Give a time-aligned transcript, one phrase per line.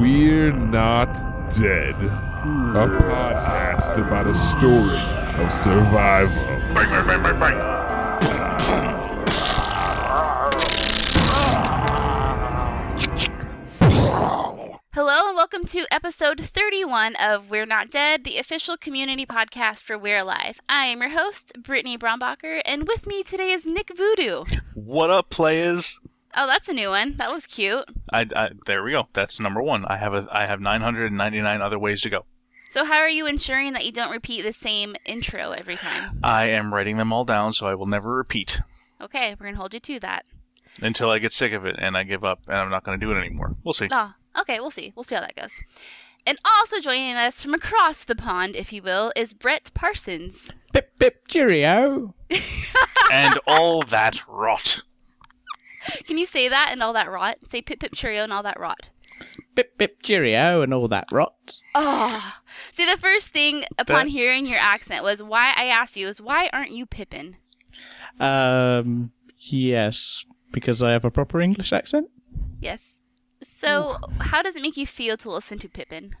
[0.00, 1.12] We're Not
[1.50, 4.98] Dead, a podcast about a story
[5.44, 6.42] of survival.
[6.74, 7.38] Bang, bang, bang,
[15.52, 20.58] welcome to episode 31 of We're Not Dead, the official community podcast for We're Alive.
[20.68, 24.44] I am your host, Brittany Brombacher, and with me today is Nick Voodoo.
[24.74, 26.00] What up, players?
[26.34, 27.16] Oh, that's a new one.
[27.18, 27.84] That was cute.
[28.12, 29.06] I, I there we go.
[29.12, 29.84] That's number one.
[29.84, 32.24] I have a I have 999 other ways to go.
[32.68, 36.18] So, how are you ensuring that you don't repeat the same intro every time?
[36.24, 38.60] I am writing them all down so I will never repeat
[39.00, 40.24] Okay, we're gonna hold you to that.
[40.82, 43.06] until I get sick of it and I give up and I'm not going to
[43.06, 43.54] do it anymore.
[43.62, 43.88] We'll see.
[43.92, 44.92] Oh, okay, we'll see.
[44.94, 45.60] We'll see how that goes.
[46.26, 50.52] And also joining us from across the pond, if you will, is Brett Parsons.
[50.72, 52.14] Pip pip cheerio.
[53.12, 54.80] and all that rot.
[56.04, 57.36] Can you say that and all that rot?
[57.44, 58.88] Say pip pip cheerio and all that rot.
[59.54, 61.58] Pip pip cheerio and all that rot.
[61.74, 62.34] Oh,
[62.72, 66.20] see, the first thing upon That- hearing your accent was why I asked you is
[66.20, 67.36] why aren't you Pippin?
[68.18, 72.08] Um, yes, because I have a proper English accent.
[72.60, 72.95] Yes.
[73.48, 76.14] So, how does it make you feel to listen to Pippin?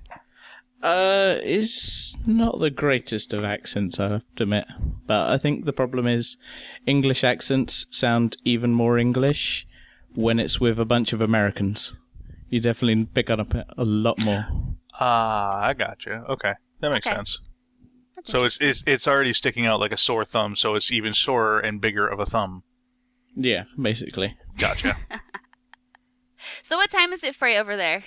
[0.82, 4.66] Uh, it's not the greatest of accents, I have to admit.
[5.06, 6.36] But I think the problem is
[6.86, 9.66] English accents sound even more English
[10.14, 11.94] when it's with a bunch of Americans.
[12.48, 14.46] You definitely pick up a lot more.
[15.00, 16.24] Ah, I gotcha.
[16.28, 16.54] Okay.
[16.80, 17.16] That makes Okay.
[17.16, 17.40] sense.
[18.14, 21.12] That's So it's, it's it's already sticking out like a sore thumb, so it's even
[21.12, 22.62] sorer and bigger of a thumb.
[23.34, 24.36] Yeah, basically.
[24.58, 24.96] Gotcha.
[26.62, 28.04] So, what time is it for you over there?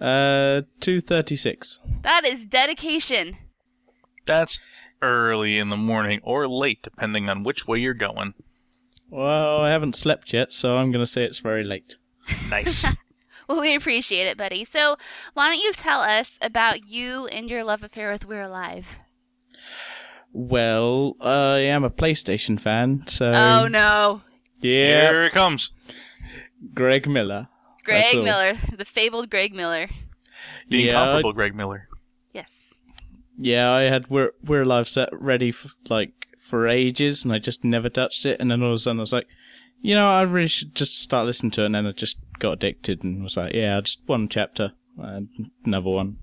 [0.00, 1.78] Uh, 236.
[2.02, 3.36] That is dedication.
[4.26, 4.60] That's
[5.02, 8.34] early in the morning or late, depending on which way you're going.
[9.10, 11.96] Well, I haven't slept yet, so I'm going to say it's very late.
[12.50, 12.86] Nice.
[13.48, 14.64] Well, we appreciate it, buddy.
[14.64, 14.96] So,
[15.34, 18.98] why don't you tell us about you and your love affair with We're Alive?
[20.32, 24.22] Well, I am a PlayStation fan, so oh, no.
[24.60, 25.70] yeah, Here it comes.
[26.74, 27.48] Greg Miller.
[27.86, 28.24] Greg That's all.
[28.24, 29.86] Miller, the fabled Greg Miller.
[30.68, 31.88] The Yeah, incomparable Greg Miller.
[32.32, 32.74] Yes.
[33.38, 37.64] Yeah, I had We're We're Alive set ready for like for ages, and I just
[37.64, 38.40] never touched it.
[38.40, 39.28] And then all of a sudden, I was like,
[39.80, 41.66] you know, I really should just start listening to it.
[41.66, 45.28] And then I just got addicted, and was like, yeah, just one chapter, and
[45.64, 46.18] another one,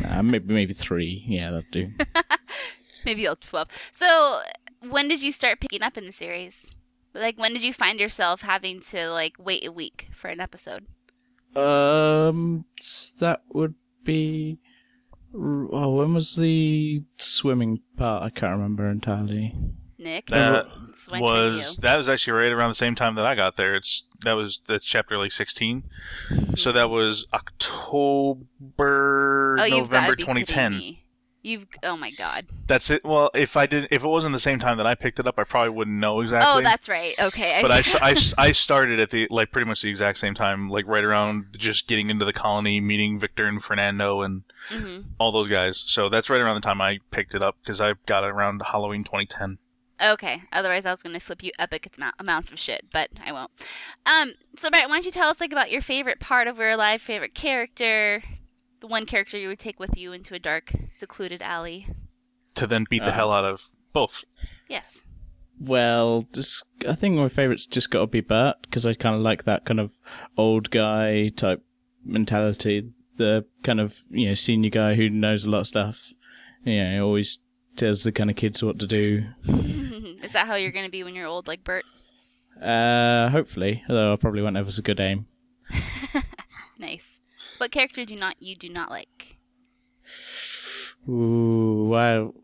[0.00, 1.24] nah, uh, maybe maybe three.
[1.26, 1.90] Yeah, that'd do.
[3.04, 3.90] Maybe all 12.
[3.92, 4.40] So,
[4.88, 6.70] when did you start picking up in the series?
[7.14, 10.86] Like, when did you find yourself having to like wait a week for an episode?
[11.56, 12.64] Um,
[13.20, 14.58] that would be.
[15.36, 18.22] Oh, when was the swimming part?
[18.22, 19.54] I can't remember entirely.
[19.98, 20.66] Nick, that
[21.12, 23.74] was that was actually right around the same time that I got there.
[23.74, 25.84] It's that was the chapter like 16
[26.56, 26.76] so hmm.
[26.76, 28.46] that was October,
[29.58, 30.96] oh, November 2010.
[31.44, 32.46] You've, oh my god.
[32.66, 33.04] That's it.
[33.04, 35.38] Well, if I didn't, if it wasn't the same time that I picked it up,
[35.38, 36.50] I probably wouldn't know exactly.
[36.50, 37.14] Oh, that's right.
[37.20, 37.58] Okay.
[37.60, 38.16] But I, I,
[38.48, 41.86] I started at the like pretty much the exact same time, like right around just
[41.86, 45.84] getting into the colony, meeting Victor and Fernando and hmm all those guys.
[45.86, 48.62] So that's right around the time I picked it up because I got it around
[48.64, 49.58] Halloween 2010.
[50.02, 50.42] Okay.
[50.50, 51.88] Otherwise, I was going to flip you epic
[52.18, 53.50] amounts of shit, but I won't.
[54.06, 54.32] Um.
[54.56, 57.02] So, Brett, why don't you tell us like about your favorite part of We're Alive,
[57.02, 58.22] favorite character,
[58.84, 61.86] the one character you would take with you into a dark, secluded alley?
[62.56, 63.14] To then beat the Uh.
[63.14, 64.24] hell out of both.
[64.68, 65.06] Yes.
[65.58, 69.22] Well, this, I think my favourite's just got to be Bert because I kind of
[69.22, 69.92] like that kind of
[70.36, 71.62] old guy type
[72.04, 72.90] mentality.
[73.16, 76.10] The kind of you know senior guy who knows a lot of stuff.
[76.64, 77.38] You know, he always
[77.76, 79.24] tells the kind of kids what to do.
[80.22, 81.84] Is that how you're going to be when you're old, like Bert?
[82.60, 85.26] Uh, hopefully, although I probably won't have as a good aim.
[86.76, 87.13] Nice.
[87.58, 89.36] What character do not you do not like?
[91.08, 92.34] Ooh, well,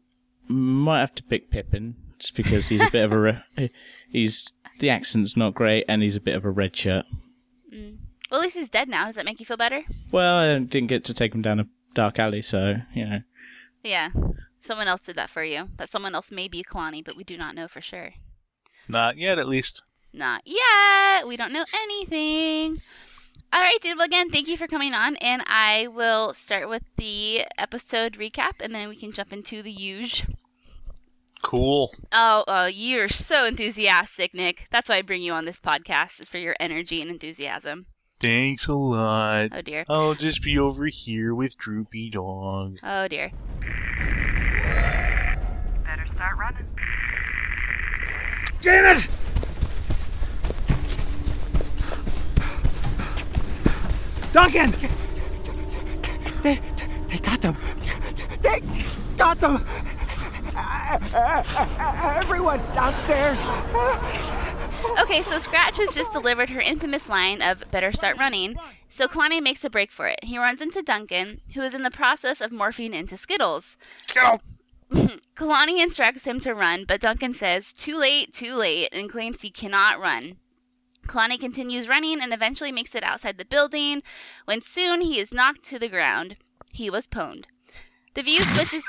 [0.48, 3.70] might have to pick Pippin just because he's a bit of a re-
[4.10, 7.04] he's the accent's not great and he's a bit of a red shirt.
[7.72, 7.98] Mm.
[8.30, 9.06] Well, at least he's dead now.
[9.06, 9.82] Does that make you feel better?
[10.12, 13.20] Well, I didn't get to take him down a dark alley, so you know.
[13.82, 14.10] Yeah.
[14.60, 15.70] Someone else did that for you.
[15.76, 18.12] That someone else may be Kalani, but we do not know for sure.
[18.88, 19.82] Not yet, at least.
[20.12, 21.26] Not yet.
[21.26, 22.82] We don't know anything.
[23.52, 23.96] All right, dude.
[23.96, 28.60] Well, again, thank you for coming on, and I will start with the episode recap,
[28.60, 30.24] and then we can jump into the huge.
[31.42, 31.92] Cool.
[32.12, 34.68] Oh, uh, you're so enthusiastic, Nick.
[34.70, 37.86] That's why I bring you on this podcast is for your energy and enthusiasm.
[38.20, 39.48] Thanks a lot.
[39.52, 39.84] Oh dear.
[39.88, 42.76] I'll just be over here with Droopy Dog.
[42.82, 43.32] Oh dear.
[45.84, 46.68] Better start running.
[48.60, 49.08] Damn it!
[54.32, 54.74] Duncan!
[56.42, 56.58] They,
[57.08, 57.56] they got them.
[58.42, 58.62] They
[59.16, 59.64] got them.
[61.14, 63.42] Everyone downstairs.
[65.00, 68.56] Okay, so Scratch has just delivered her infamous line of better start running,
[68.88, 70.24] so Kalani makes a break for it.
[70.24, 73.76] He runs into Duncan, who is in the process of morphing into Skittles.
[74.02, 74.40] Skittle.
[75.36, 79.50] Kalani instructs him to run, but Duncan says, too late, too late, and claims he
[79.50, 80.36] cannot run.
[81.10, 84.04] Kalani continues running and eventually makes it outside the building,
[84.44, 86.36] when soon he is knocked to the ground.
[86.72, 87.46] He was pwned.
[88.14, 88.84] The view switches.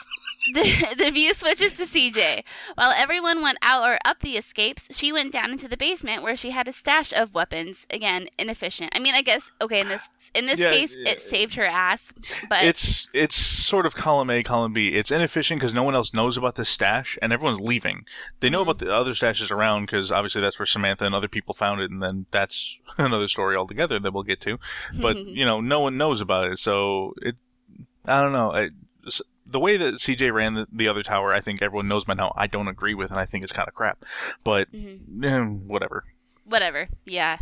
[0.62, 2.44] The, the view switches to CJ.
[2.76, 6.36] While everyone went out or up the escapes, she went down into the basement where
[6.36, 7.88] she had a stash of weapons.
[7.90, 8.92] Again, inefficient.
[8.94, 11.12] I mean, I guess okay in this in this Yeah, case, yeah.
[11.12, 12.14] it saved her ass,
[12.50, 14.90] but It's it's sort of column A, column B.
[14.90, 18.06] It's inefficient because no one else knows about the stash, and everyone's leaving.
[18.40, 18.88] They know about mm-hmm.
[18.88, 22.02] the other stashes around because obviously that's where Samantha and other people found it, and
[22.02, 24.60] then that's another story altogether that we'll get to.
[25.02, 27.36] But you know, no one knows about it, so it.
[28.06, 28.52] I don't know.
[28.52, 28.70] I,
[29.52, 32.34] the way that CJ ran the, the other tower, I think everyone knows by now.
[32.36, 34.04] I don't agree with, and I think it's kind of crap.
[34.44, 36.06] But eh, whatever.
[36.46, 36.88] whatever.
[37.06, 37.38] Yeah.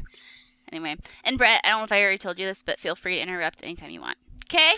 [0.72, 3.16] Anyway, and Brett, I don't know if I already told you this, but feel free
[3.16, 4.18] to interrupt anytime you want.
[4.46, 4.74] Okay.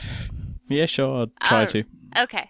[0.67, 1.83] Yeah, sure, I'll try All- to.
[2.17, 2.49] Okay.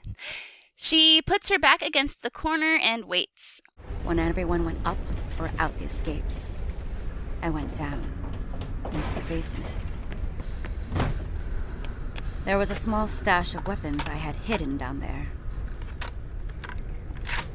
[0.75, 3.61] She puts her back against the corner and waits.
[4.03, 4.97] When everyone went up
[5.39, 6.53] or out the escapes,
[7.43, 8.03] I went down
[8.91, 9.67] into the basement.
[12.43, 15.27] There was a small stash of weapons I had hidden down there.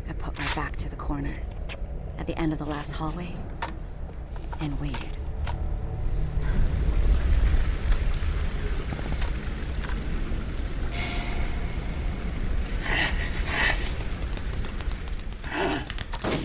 [0.09, 1.35] I put my back to the corner
[2.19, 3.35] at the end of the last hallway
[4.61, 5.11] and waited.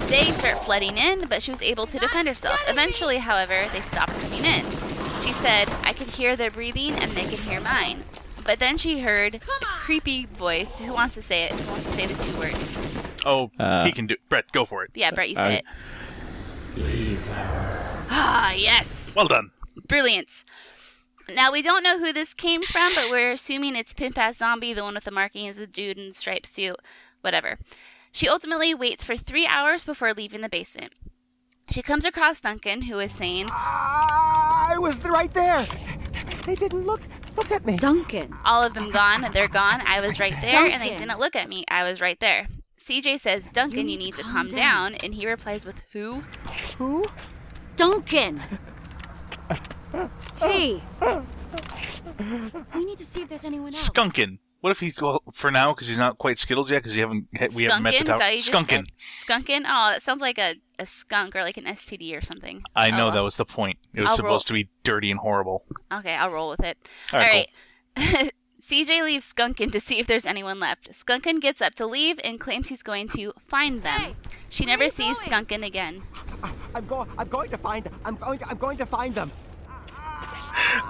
[0.08, 2.60] They start flooding in, but she was able to defend herself.
[2.68, 4.66] Eventually, however, they stopped coming in.
[5.24, 8.04] She said, I could hear their breathing and they could hear mine.
[8.46, 10.80] But then she heard a creepy voice.
[10.80, 11.52] Who wants to say it?
[11.52, 12.78] Who wants to say the two words?
[13.26, 14.14] Oh, Uh, he can do.
[14.16, 14.30] It.
[14.30, 14.92] Brett, go for it.
[14.96, 15.66] Yeah, Brett, you say I- it.
[18.10, 19.14] Ah, yes.
[19.16, 19.52] Well done.
[19.88, 20.30] Brilliant.
[21.34, 24.74] Now, we don't know who this came from, but we're assuming it's Pimp Ass Zombie,
[24.74, 26.76] the one with the markings, the dude in the striped suit,
[27.22, 27.58] whatever.
[28.12, 30.92] She ultimately waits for three hours before leaving the basement.
[31.70, 35.66] She comes across Duncan, who is saying, I was right there.
[36.46, 37.02] They didn't look
[37.36, 37.78] look at me.
[37.78, 38.36] Duncan!
[38.44, 39.82] All of them gone, they're gone.
[39.86, 41.66] I was right there, and they didn't look at me.
[41.70, 42.48] I was right there.
[42.80, 44.92] CJ says, Duncan, you need need to to calm calm down.
[44.94, 44.96] down.
[45.04, 46.24] And he replies with, Who?
[46.78, 47.06] Who?
[47.76, 48.42] Duncan!
[50.40, 50.82] hey!
[52.76, 53.90] We need to see if there's anyone else.
[53.90, 54.40] Skunkin.
[54.62, 57.28] What if he's well, for now because he's not quite Skittles yet because he haven't
[57.56, 58.02] we haven't met the Skunkin?
[58.02, 58.19] Is tower.
[58.19, 58.88] that what you just Skunkin.
[59.28, 59.60] Skunkin?
[59.68, 62.62] Oh, that sounds like a, a skunk or like an STD or something.
[62.75, 63.80] I know Oh, that was the point.
[63.96, 64.60] It was I'll supposed roll.
[64.60, 65.66] to be dirty and horrible.
[65.92, 66.78] Okay, I'll roll with it.
[67.12, 67.48] All right,
[67.98, 68.31] right.
[68.62, 70.92] CJ leaves Skunkin to see if there's anyone left.
[70.92, 74.16] Skunkin gets up to leave and claims he's going to find them.
[74.50, 76.04] she never sees Skunkin again.
[76.75, 77.10] I'm going.
[77.18, 77.96] I'm going to find them.
[78.06, 78.38] I'm going.
[78.40, 79.31] To, I'm going to find them.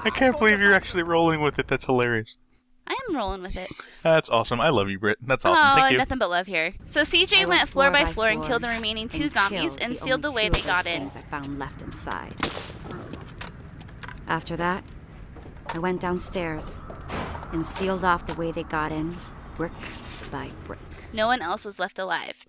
[0.03, 1.67] I can't believe you're actually rolling with it.
[1.67, 2.37] That's hilarious.
[2.87, 3.69] I am rolling with it.
[4.03, 4.59] That's awesome.
[4.59, 5.17] I love you, Britt.
[5.21, 5.65] That's awesome.
[5.65, 5.97] oh, Thank you.
[5.97, 6.73] nothing but love here.
[6.85, 9.77] So CJ went, went floor, by by floor and killed the remaining two and zombies
[9.77, 11.09] and the sealed the way they got in.
[11.09, 12.33] things I found left inside.
[14.27, 14.83] After that,
[15.67, 16.81] I went downstairs
[17.53, 19.15] and sealed off the way they got in,
[19.55, 19.71] brick
[20.31, 20.79] by brick.
[21.13, 22.45] No one else was left alive.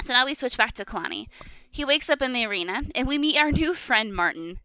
[0.00, 1.26] So now we switch back to Kalani.
[1.70, 4.58] He wakes up in the arena, and we meet our new friend Martin.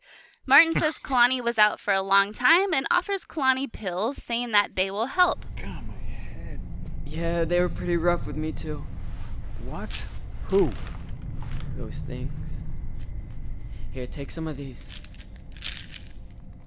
[0.45, 4.75] Martin says Kalani was out for a long time and offers Kalani pills, saying that
[4.75, 5.45] they will help.
[5.55, 6.59] God, my head.
[7.05, 8.83] Yeah, they were pretty rough with me too.
[9.65, 10.05] What?
[10.47, 10.71] Who?
[11.77, 12.29] Those things.
[13.93, 15.01] Here, take some of these.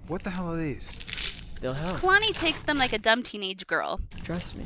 [0.06, 1.54] What the hell are these?
[1.60, 1.98] They'll help.
[1.98, 4.00] Kalani takes them like a dumb teenage girl.
[4.24, 4.64] Trust me.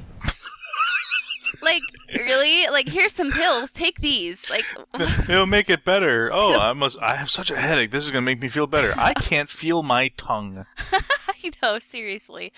[1.62, 1.82] Like,
[2.14, 2.68] really?
[2.68, 3.72] Like, here's some pills.
[3.72, 4.48] Take these.
[4.50, 4.64] Like,
[5.28, 6.30] It'll make it better.
[6.40, 6.98] Oh, I must.
[7.00, 7.90] I have such a headache.
[7.90, 8.94] This is gonna make me feel better.
[8.96, 10.64] I can't feel my tongue.
[11.28, 12.52] I know, seriously.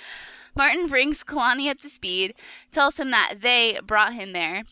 [0.54, 2.34] Martin brings Kalani up to speed,
[2.70, 4.64] tells him that they brought him there,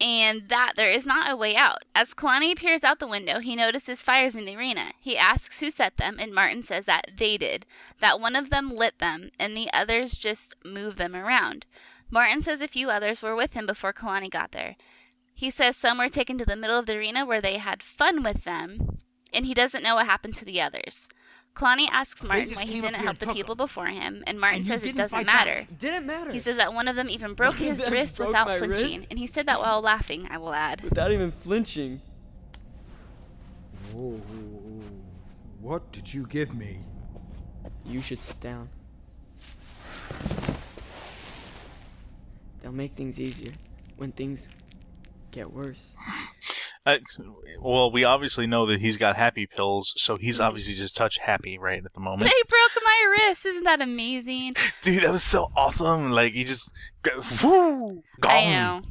[0.00, 1.84] and that there is not a way out.
[1.94, 4.92] As Kalani appears out the window, he notices fires in the arena.
[5.00, 7.66] He asks who set them, and Martin says that they did,
[8.00, 11.66] that one of them lit them, and the others just moved them around.
[12.10, 14.76] Martin says a few others were with him before Kalani got there.
[15.34, 18.22] He says some were taken to the middle of the arena where they had fun
[18.22, 18.98] with them,
[19.32, 21.08] and he doesn't know what happened to the others.
[21.54, 23.64] Kalani asks Martin why he didn't help the people them.
[23.64, 25.46] before him, and Martin And says it doesn't fight back.
[25.46, 25.66] matter.
[25.78, 26.30] Didn't matter.
[26.30, 29.06] He says that one of them even broke his wrist broke without flinching, wrist?
[29.10, 30.82] and he said that while laughing, I will add.
[30.82, 32.00] Without even flinching.
[33.92, 34.20] Whoa,
[35.60, 36.78] what did you give me?
[37.86, 38.68] You should sit down.
[42.66, 43.52] They'll make things easier
[43.96, 44.48] when things
[45.30, 45.94] get worse.
[46.84, 46.96] Uh,
[47.60, 51.58] well, we obviously know that he's got happy pills, so he's obviously just touch happy
[51.58, 52.28] right at the moment.
[52.28, 53.46] They broke my wrist.
[53.46, 54.56] Isn't that amazing?
[54.82, 56.10] Dude, that was so awesome.
[56.10, 56.72] Like he just,
[57.40, 58.32] whoo, gone.
[58.32, 58.82] I know.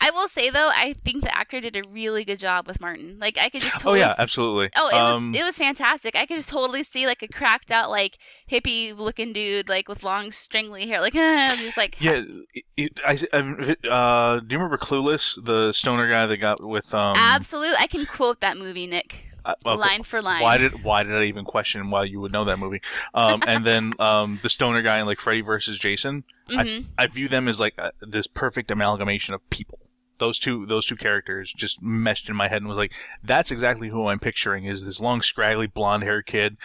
[0.00, 3.18] I will say though, I think the actor did a really good job with Martin.
[3.20, 4.70] Like I could just Oh totally yeah, s- absolutely.
[4.76, 6.14] Oh, it um, was it was fantastic.
[6.16, 8.18] I could just totally see like a cracked out like
[8.50, 12.22] hippie looking dude like with long stringly hair, like I'm just like Yeah,
[12.76, 17.16] it, I, I, uh, do you remember Clueless, the stoner guy that got with um?
[17.16, 20.42] Absolutely, I can quote that movie, Nick, uh, okay, line for line.
[20.42, 22.82] Why did Why did I even question why you would know that movie?
[23.14, 26.24] Um, and then um, the stoner guy in like Freddy versus Jason.
[26.50, 26.84] I, Mhm.
[26.96, 29.78] I view them as like uh this perfect amalgamation of people.
[30.18, 33.88] Those two those two characters just meshed in my head and was like, that's exactly
[33.88, 34.64] who I'm picturing.
[34.64, 36.56] Is this long scraggly blonde haired kid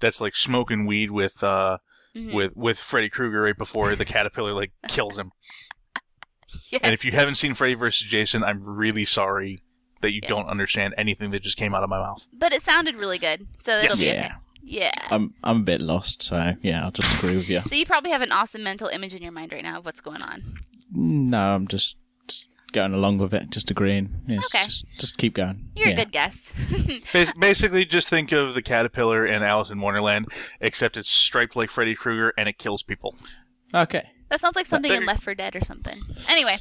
[0.00, 1.78] that's like smoking weed with uh
[2.14, 2.34] Mhm.
[2.34, 5.32] with with Freddy Krueger right before the caterpillar like kills him.
[6.70, 6.80] Yes.
[6.84, 8.06] And if you haven't seen Freddy vs.
[8.06, 9.62] Jason, I'm really sorry
[10.02, 10.28] that you Yes.
[10.28, 12.28] don't understand anything that just came out of my mouth.
[12.32, 14.26] but it sounded really good, so it'll be Yeah.
[14.26, 14.34] okay.
[14.64, 14.90] Yeah.
[15.10, 17.62] I'm I'm a bit lost, so yeah, I'll just agree with you.
[17.66, 20.00] So you probably have an awesome mental image in your mind right now of what's
[20.02, 20.42] going on.
[20.94, 21.96] No, I'm just, just
[22.72, 24.22] going along with it, just agreeing.
[24.26, 24.64] Yes, Okay.
[24.64, 25.70] just just keep going.
[25.76, 25.94] You're yeah.
[25.94, 26.54] a good guest.
[27.12, 30.26] Bas- Basically, just think of the caterpillar in Alice in Wonderland,
[30.60, 33.14] except it's striped like Freddy Krueger and it kills people.
[33.74, 34.08] Okay.
[34.28, 36.00] That sounds like something in Left 4 Dead or something.
[36.28, 36.56] Anyway,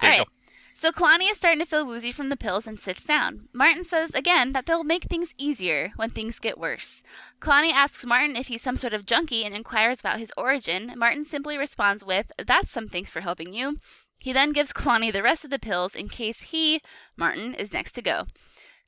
[0.00, 0.24] There all you.
[0.72, 3.48] So Kalani is starting to feel woozy from the pills and sits down.
[3.52, 7.02] Martin says again that they'll make things easier when things get worse.
[7.38, 10.94] Kalani asks Martin if he's some sort of junkie and inquires about his origin.
[10.96, 13.76] Martin simply responds with, That's some thanks for helping you.
[14.20, 16.80] He then gives Kalani the rest of the pills in case he,
[17.16, 18.26] Martin, is next to go.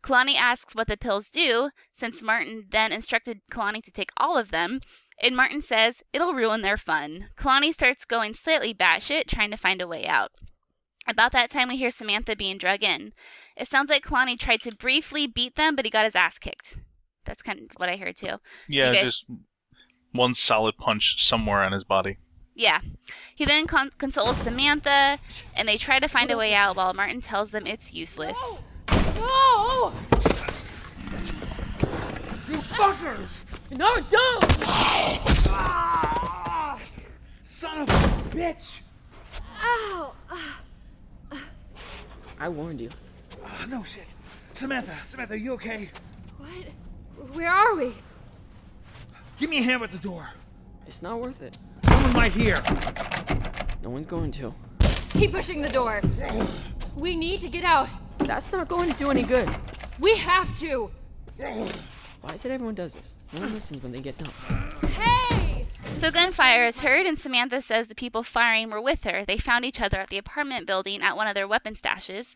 [0.02, 4.50] Kalani asks what the pills do, since Martin then instructed Kalani to take all of
[4.50, 4.80] them,
[5.22, 7.28] and Martin says it'll ruin their fun.
[7.36, 10.32] Kalani starts going slightly batshit, trying to find a way out.
[11.08, 13.12] About that time, we hear Samantha being drug in.
[13.56, 16.78] It sounds like Kalani tried to briefly beat them, but he got his ass kicked.
[17.24, 18.38] That's kind of what I heard too.
[18.68, 19.24] Yeah, just
[20.12, 22.18] one solid punch somewhere on his body.
[22.54, 22.80] Yeah.
[23.34, 25.18] He then con- consoles Samantha,
[25.56, 28.62] and they try to find a way out while Martin tells them it's useless.
[29.16, 29.92] No!
[32.48, 33.28] You fuckers!
[33.70, 34.50] No, don't!
[37.42, 38.80] Son of a bitch!
[39.62, 40.12] Ow!
[42.38, 42.90] I warned you.
[43.44, 44.04] Ah, no shit.
[44.52, 45.88] Samantha, Samantha, you okay?
[46.38, 47.30] What?
[47.34, 47.94] Where are we?
[49.38, 50.28] Give me a hand with the door.
[50.86, 51.56] It's not worth it.
[52.02, 52.60] Someone might hear.
[53.84, 54.52] No one's going to.
[55.10, 56.00] Keep pushing the door.
[56.96, 57.88] We need to get out.
[58.18, 59.48] That's not going to do any good.
[60.00, 60.90] We have to.
[61.38, 63.14] Why is it everyone does this?
[63.32, 64.32] No one listens when they get done.
[64.90, 65.68] Hey!
[65.94, 69.24] So gunfire is heard, and Samantha says the people firing were with her.
[69.24, 72.34] They found each other at the apartment building at one of their weapon stashes.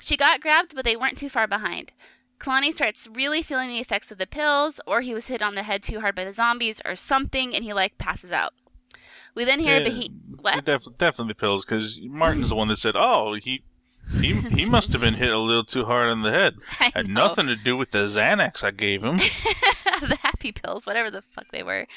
[0.00, 1.92] She got grabbed, but they weren't too far behind.
[2.40, 5.62] Kalani starts really feeling the effects of the pills, or he was hit on the
[5.62, 8.52] head too hard by the zombies, or something, and he like passes out.
[9.36, 10.64] We then hear Yeah, Behe- what?
[10.64, 13.62] Def- definitely pills, because Martin's the one that said, "Oh, he."
[14.20, 16.54] He, he must have been hit a little too hard on the head.
[16.94, 19.16] Had nothing to do with the Xanax I gave him.
[20.00, 21.88] the happy pills, whatever the fuck they were.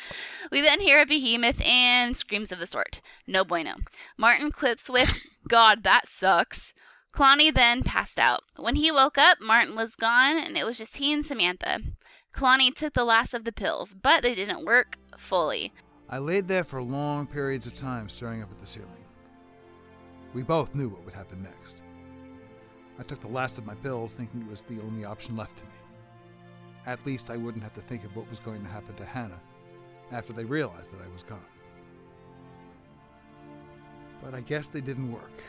[0.52, 3.00] We then hear a behemoth and screams of the sort.
[3.28, 3.76] No bueno.
[4.18, 6.74] Martin quips with, God, that sucks.
[7.14, 8.42] Kalani then passed out.
[8.56, 11.80] When he woke up, Martin was gone, and it was just he and Samantha.
[12.34, 15.72] Kalani took the last of the pills, but they didn't work fully.
[16.12, 18.90] I laid there for long periods of time staring up at the ceiling.
[20.34, 21.82] We both knew what would happen next.
[22.98, 25.64] I took the last of my pills thinking it was the only option left to
[25.64, 25.70] me.
[26.88, 29.40] At least I wouldn't have to think of what was going to happen to Hannah
[30.12, 31.40] after they realized that I was gone.
[34.24, 35.44] But I guess they didn't work.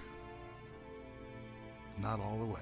[1.99, 2.61] Not all the way.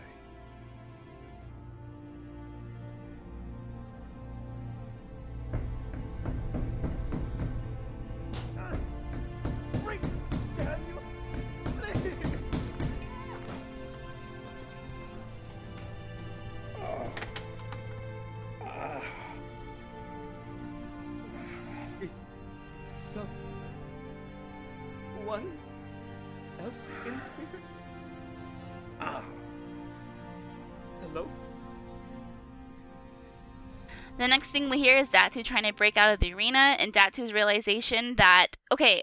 [34.28, 36.92] The next thing we hear is Datu trying to break out of the arena, and
[36.92, 39.00] Datu's realization that, okay,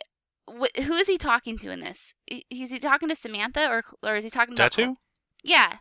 [0.47, 2.13] wh- who is he talking to in this?
[2.51, 4.93] Is he talking to Samantha, or, or is he talking to Datu?
[5.43, 5.77] Yeah.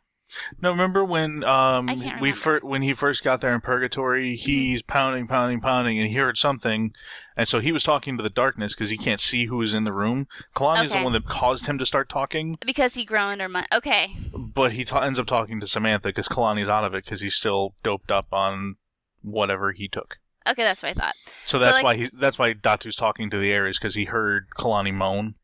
[0.63, 1.91] No, remember when um
[2.23, 6.15] we fir- when he first got there in purgatory, he's pounding, pounding, pounding, and he
[6.15, 6.95] heard something,
[7.37, 9.85] and so he was talking to the darkness because he can't see who is in
[9.85, 10.27] the room.
[10.57, 11.01] Kalani's Okay.
[11.01, 14.17] the one that caused him to start talking, Because he groaned or mu- okay.
[14.35, 17.35] but he ta- ends up talking to Samantha because Kalani's out of it because he's
[17.35, 18.77] still doped up on
[19.25, 20.19] whatever he took.
[20.49, 21.15] Okay, that's what I thought.
[21.47, 24.49] So that's like, why he that's why Datu's talking to the Ares because he heard
[24.57, 25.37] Kalani moan.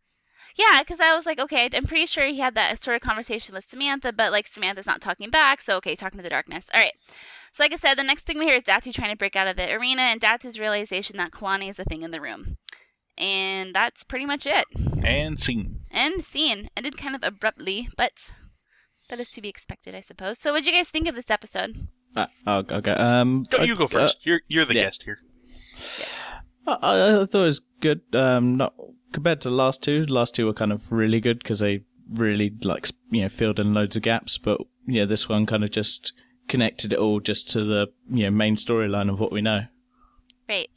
[0.56, 3.54] Yeah, because I was like, okay, I'm pretty sure he had that sort of conversation
[3.54, 6.68] with Samantha, but like Samantha's not talking back, so okay, talking to the darkness.
[6.74, 6.92] All right.
[7.52, 9.48] So, like I said, the next thing we hear is Datu trying to break out
[9.48, 12.58] of the arena and Datu's realization that Kalani is a thing in the room.
[13.18, 14.66] And that's pretty much it.
[15.04, 15.80] And scene.
[15.90, 18.32] And scene ended kind of abruptly, but
[19.08, 20.38] that is to be expected, I suppose.
[20.38, 21.88] So, what'd you guys think of this episode?
[22.16, 22.92] Uh, oh, okay.
[22.92, 24.16] Um, Go, you go first.
[24.16, 24.82] uh, you're you're the yeah.
[24.82, 25.18] guest here.
[26.66, 28.02] I, I thought it was good.
[28.12, 28.74] Um, not
[29.12, 30.06] compared to the last two.
[30.06, 33.58] The last two were kind of really good because they really like you know filled
[33.58, 34.38] in loads of gaps.
[34.38, 36.12] But yeah, this one kind of just
[36.48, 39.62] connected it all just to the you know main storyline of what we know.
[40.48, 40.68] Right.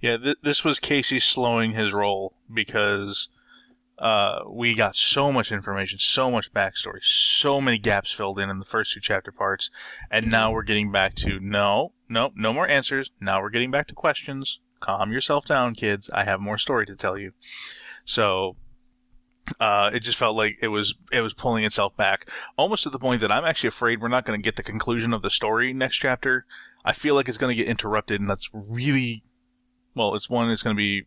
[0.00, 3.28] Yeah, th- this was Casey slowing his roll because
[3.98, 8.58] uh, we got so much information, so much backstory, so many gaps filled in in
[8.58, 9.70] the first two chapter parts,
[10.10, 13.10] and now we're getting back to no, no, no more answers.
[13.20, 14.60] Now we're getting back to questions.
[14.80, 16.10] Calm yourself down, kids.
[16.12, 17.32] I have more story to tell you.
[18.04, 18.56] So
[19.58, 22.98] uh, it just felt like it was it was pulling itself back, almost to the
[22.98, 25.72] point that I'm actually afraid we're not going to get the conclusion of the story
[25.72, 26.44] next chapter.
[26.84, 29.24] I feel like it's going to get interrupted, and that's really
[29.94, 30.14] well.
[30.14, 30.50] It's one.
[30.50, 31.06] It's going to be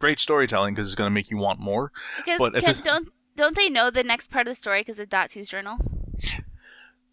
[0.00, 1.92] great storytelling because it's going to make you want more.
[2.16, 4.98] Because But can, this- don't don't they know the next part of the story because
[4.98, 5.78] of Datu's journal?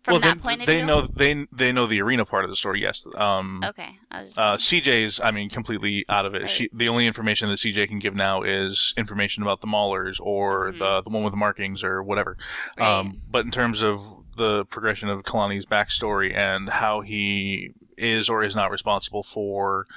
[0.04, 0.86] From well, that they, point of they view.
[0.86, 2.82] know they they know the arena part of the story.
[2.82, 3.06] Yes.
[3.16, 4.00] Um, Okay.
[4.10, 6.44] Uh, CJ's, I mean, completely out of it.
[6.44, 6.50] Right.
[6.50, 10.72] She, the only information that CJ can give now is information about the Maulers or
[10.72, 12.38] the the one with the markings or whatever.
[12.78, 12.82] Mm-hmm.
[12.82, 13.00] Right.
[13.00, 14.02] Um, but in terms of
[14.38, 19.88] the progression of Kalani's backstory and how he is or is not responsible for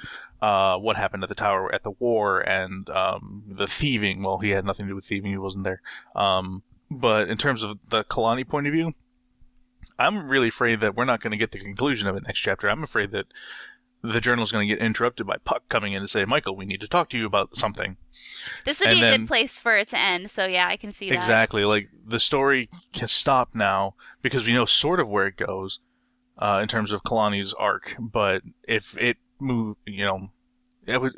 [0.41, 4.23] uh, what happened at the tower at the war and um, the thieving.
[4.23, 5.81] Well, he had nothing to do with thieving; he wasn't there.
[6.15, 8.93] Um, but in terms of the Kalani point of view,
[9.99, 12.69] I'm really afraid that we're not going to get the conclusion of it next chapter.
[12.69, 13.27] I'm afraid that
[14.03, 16.65] the journal is going to get interrupted by Puck coming in to say, "Michael, we
[16.65, 17.97] need to talk to you about something."
[18.65, 20.29] this would and be a then- good place for it to end.
[20.31, 21.15] So yeah, I can see that.
[21.15, 21.65] Exactly.
[21.65, 25.79] Like the story can stop now because we know sort of where it goes
[26.37, 27.95] uh, in terms of Kalani's arc.
[27.99, 30.29] But if it moved, you know,
[30.85, 31.13] it would.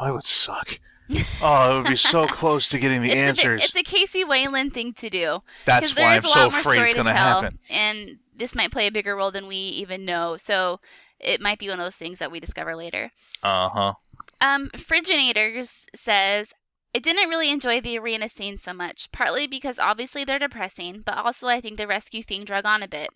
[0.00, 0.78] Oh, it would suck.
[1.42, 3.60] oh, it would be so close to getting the it's answers.
[3.60, 5.42] A it's a Casey Wayland thing to do.
[5.64, 7.58] That's why I'm a so afraid it's going to tell, happen.
[7.68, 10.36] And this might play a bigger role than we even know.
[10.36, 10.80] So
[11.20, 13.10] it might be one of those things that we discover later.
[13.42, 13.94] Uh huh.
[14.40, 16.52] Um, Friginators says,
[16.94, 21.16] I didn't really enjoy the arena scene so much, partly because obviously they're depressing, but
[21.16, 23.08] also I think the rescue thing drug on a bit.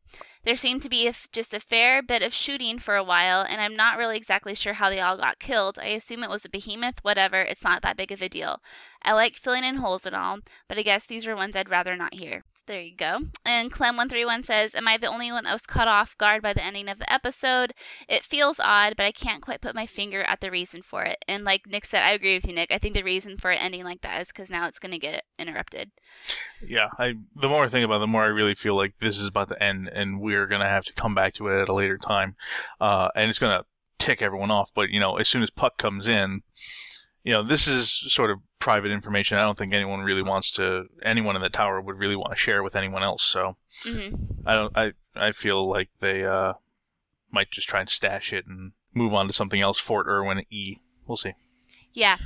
[0.45, 3.77] There seemed to be just a fair bit of shooting for a while, and I'm
[3.77, 5.79] not really exactly sure how they all got killed.
[5.79, 8.63] I assume it was a behemoth, whatever, it's not that big of a deal.
[9.07, 11.97] I like filling in holes and all, but I guess these are ones I'd rather
[11.97, 12.43] not hear.
[12.53, 13.21] So there you go.
[13.45, 16.65] And Clem131 says, Am I the only one that was caught off guard by the
[16.65, 17.73] ending of the episode?
[18.09, 21.25] It feels odd, but I can't quite put my finger at the reason for it.
[21.29, 22.73] And like Nick said, I agree with you, Nick.
[22.73, 24.99] I think the reason for it ending like that is because now it's going to
[24.99, 25.93] get interrupted.
[26.67, 29.21] Yeah, I the more I think about it, the more I really feel like this
[29.21, 31.75] is about to end, and we're gonna have to come back to it at a
[31.75, 32.35] later time,
[32.81, 33.65] uh, and it's gonna
[33.99, 34.71] tick everyone off.
[34.75, 36.43] But you know, as soon as Puck comes in,
[37.25, 39.39] you know, this is sort of private information.
[39.39, 40.87] I don't think anyone really wants to.
[41.01, 43.23] Anyone in the tower would really want to share with anyone else.
[43.23, 44.09] So hmm
[44.45, 44.77] I don't.
[44.77, 46.55] I I feel like they uh,
[47.31, 49.79] might just try and stash it and move on to something else.
[49.79, 50.79] Fort Irwin E.
[51.07, 51.35] We'll see.
[51.93, 52.17] Yeah.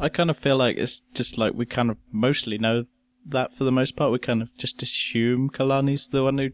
[0.00, 2.86] I kind of feel like it's just like we kind of mostly know
[3.26, 4.10] that for the most part.
[4.10, 6.48] We kind of just assume Kalani's the one who,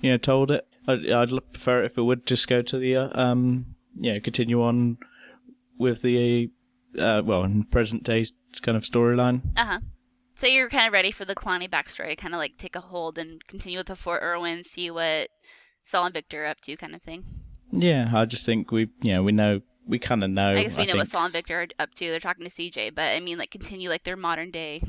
[0.00, 0.68] you know, told it.
[0.86, 4.20] I'd, I'd prefer it if it would just go to the, uh, um, you know,
[4.20, 4.98] continue on
[5.78, 6.50] with the,
[6.98, 8.24] uh, well, in present day
[8.60, 9.42] kind of storyline.
[9.56, 9.78] Uh huh.
[10.34, 12.80] So you're kind of ready for the Kalani backstory to kind of like take a
[12.80, 15.28] hold and continue with the Fort Irwin, see what
[15.82, 17.24] Saul and Victor are up to, kind of thing.
[17.70, 20.52] Yeah, I just think we, you know, we know, we kind of know.
[20.52, 21.08] I guess we know what.
[21.08, 22.10] Saul and Victor are up to.
[22.10, 24.82] They're talking to CJ, but I mean, like, continue like their modern day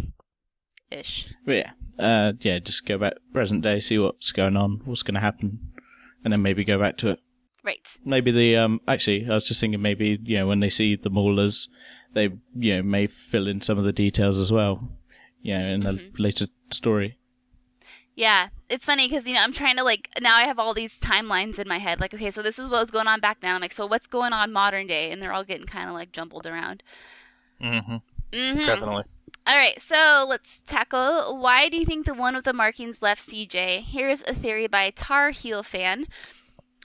[0.91, 1.33] ish.
[1.45, 5.21] Yeah, uh, yeah, just go back present day, see what's going on, what's going to
[5.21, 5.73] happen,
[6.23, 7.19] and then maybe go back to it.
[7.63, 7.87] Right.
[8.03, 11.09] Maybe the um, actually, I was just thinking maybe you know when they see the
[11.09, 11.67] maulers,
[12.13, 14.89] they you know may fill in some of the details as well,
[15.41, 16.21] you know, in the Mm-hmm.
[16.21, 17.17] later story.
[18.15, 20.99] Yeah, it's funny because you know I'm trying to like now I have all these
[20.99, 21.99] timelines in my head.
[21.99, 23.55] Like, okay, so this is what was going on back then.
[23.55, 25.11] I'm like, so what's going on modern day?
[25.11, 26.83] And they're all getting kind of like jumbled around.
[27.61, 27.95] Mm-hmm.
[28.33, 29.03] hmm Definitely.
[29.45, 33.21] All right, so let's tackle why do you think the one with the markings left
[33.27, 33.81] CJ?
[33.83, 36.05] Here's a theory by Tar Heel Fan.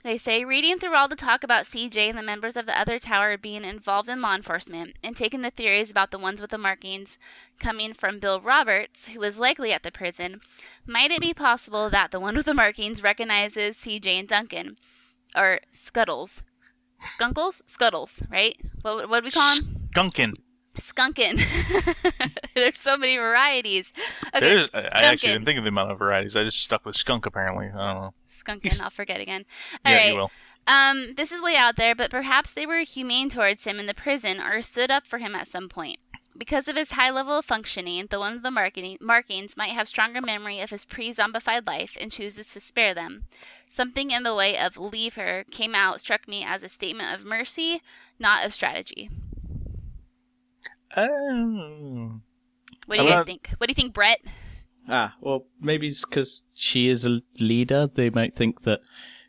[0.01, 2.99] They say reading through all the talk about CJ and the members of the other
[2.99, 6.57] tower being involved in law enforcement and taking the theories about the ones with the
[6.57, 7.17] markings
[7.59, 10.39] coming from Bill Roberts, who was likely at the prison,
[10.87, 14.77] might it be possible that the one with the markings recognizes CJ and Duncan?
[15.35, 16.43] Or Scuttles.
[17.05, 17.61] Skunkles?
[17.67, 18.55] Scuttles, right?
[18.81, 19.89] What, what do we call them?
[19.93, 20.33] Gunkin.
[20.79, 21.41] Skunkin.
[22.55, 23.93] There's so many varieties.
[24.35, 26.35] Okay, There's, I actually didn't think of the amount of varieties.
[26.35, 27.67] I just stuck with skunk apparently.
[27.67, 28.13] I don't know.
[28.29, 28.81] Skunkin.
[28.81, 29.45] I'll forget again.
[29.85, 30.11] All yeah, right.
[30.11, 30.31] you will.
[30.67, 33.93] Um, this is way out there, but perhaps they were humane towards him in the
[33.93, 35.97] prison or stood up for him at some point.
[36.37, 39.87] Because of his high level of functioning, the one with the marketing, markings might have
[39.87, 43.23] stronger memory of his pre zombified life and chooses to spare them.
[43.67, 47.25] Something in the way of leave her came out struck me as a statement of
[47.25, 47.81] mercy,
[48.19, 49.09] not of strategy.
[50.97, 52.21] Oh.
[52.87, 53.49] What do I'm you guys not- think?
[53.57, 54.19] What do you think, Brett?
[54.87, 57.87] Ah, well, maybe it's because she is a leader.
[57.93, 58.81] They might think that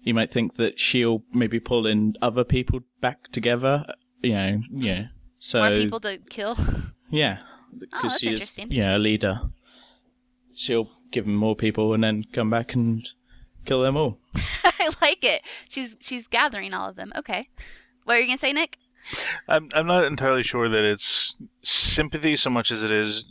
[0.02, 3.84] you might think that she'll maybe pull in other people back together.
[4.22, 5.06] You know, yeah.
[5.38, 6.56] So More people to kill?
[7.10, 8.68] yeah, Oh, because that's she is interesting.
[8.70, 9.40] yeah a leader.
[10.54, 13.06] She'll give them more people and then come back and
[13.66, 14.18] kill them all.
[14.64, 15.42] I like it.
[15.68, 17.12] She's she's gathering all of them.
[17.16, 17.48] Okay.
[18.04, 18.78] What are you gonna say, Nick?
[19.48, 23.24] I'm I'm not entirely sure that it's sympathy so much as it is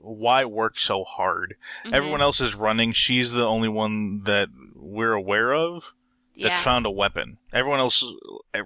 [0.00, 1.54] why work so hard.
[1.84, 1.92] Mhm.
[1.92, 2.92] Everyone else is running.
[2.92, 5.94] She's the only one that we're aware of
[6.34, 6.60] that Yeah.
[6.60, 7.38] found a weapon.
[7.52, 8.04] Everyone else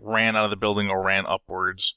[0.00, 1.94] ran out of the building or ran upwards.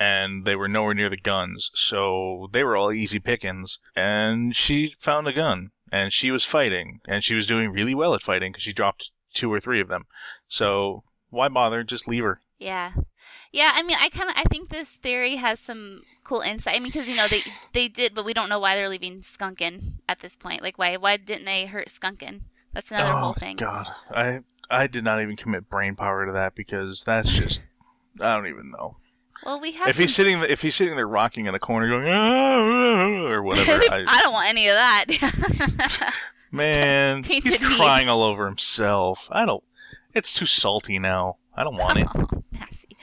[0.00, 3.78] And they were nowhere near the guns, so they were all easy pickings.
[3.94, 8.12] And she found a gun, and she was fighting, and she was doing really well
[8.12, 10.06] at fighting because she dropped two or three of them.
[10.48, 11.84] So why bother?
[11.84, 12.40] Just leave her.
[12.58, 12.92] Yeah,
[13.52, 13.72] yeah.
[13.74, 16.76] I mean, I kind of I think this theory has some cool insight.
[16.76, 19.20] I mean, because you know they they did, but we don't know why they're leaving
[19.20, 20.62] Skunkin at this point.
[20.62, 22.42] Like, why why didn't they hurt Skunkin?
[22.72, 23.56] That's another oh, whole thing.
[23.60, 24.40] Oh god, I
[24.70, 27.60] I did not even commit brain power to that because that's just
[28.20, 28.96] I don't even know.
[29.44, 29.88] Well, we have.
[29.88, 33.72] If he's sitting if he's sitting there rocking in a corner going "Ah," or whatever,
[33.90, 36.14] I, I don't want any of that.
[36.52, 39.28] man, he's crying all over himself.
[39.30, 39.64] I don't.
[40.14, 41.38] It's too salty now.
[41.56, 42.08] I don't want it.
[42.16, 42.96] Oh, Nasty.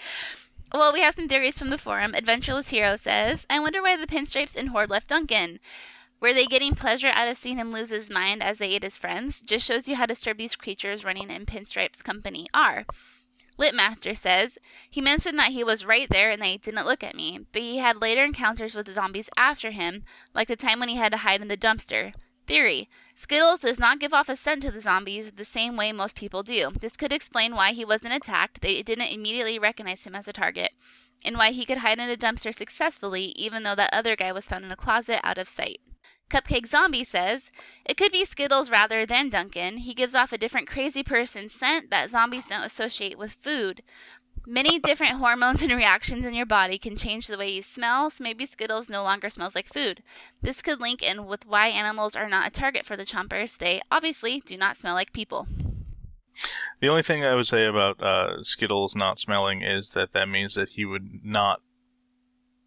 [0.74, 2.14] Well, we have some theories from the forum.
[2.16, 5.60] Adventureless Hero says, I wonder why the pinstripes in Horde left Duncan.
[6.22, 8.98] Were they getting pleasure out of seeing him lose his mind as they ate his
[8.98, 9.42] friends?
[9.42, 12.86] Just shows you how disturbed these creatures running in Pinstripe's company are.
[13.60, 14.58] Litmaster says,
[14.90, 17.78] he mentioned that he was right there and they didn't look at me, but he
[17.78, 21.42] had later encounters with zombies after him, like the time when he had to hide
[21.42, 22.14] in the dumpster.
[22.48, 26.18] Theory Skittles does not give off a scent to the zombies the same way most
[26.18, 26.72] people do.
[26.80, 30.72] This could explain why he wasn't attacked, they didn't immediately recognize him as a target,
[31.24, 34.48] and why he could hide in a dumpster successfully even though that other guy was
[34.48, 35.80] found in a closet out of sight.
[36.32, 37.52] Cupcake Zombie says,
[37.84, 39.78] It could be Skittles rather than Duncan.
[39.78, 43.84] He gives off a different crazy person scent that zombies don't associate with food.
[44.48, 48.24] Many different hormones and reactions in your body can change the way you smell, so
[48.24, 50.02] maybe Skittles no longer smells like food.
[50.42, 53.60] This could link in with why animals are not a target for the chompers.
[53.60, 55.48] They obviously do not smell like people.
[56.80, 60.56] The only thing I would say about uh, Skittles not smelling is that that means
[60.56, 61.62] that he would not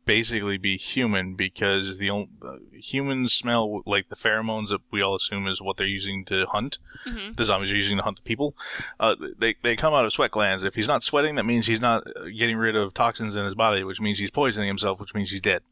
[0.05, 5.15] basically be human because the only, uh, humans smell like the pheromones that we all
[5.15, 6.79] assume is what they're using to hunt.
[7.07, 7.37] Mhm.
[7.37, 8.57] The zombies are using to hunt the people.
[9.01, 10.63] Uh, they they come out of sweat glands.
[10.63, 13.55] If he's not sweating, that means he's not uh, getting rid of toxins in his
[13.55, 15.63] body, which means he's poisoning himself, which means he's dead.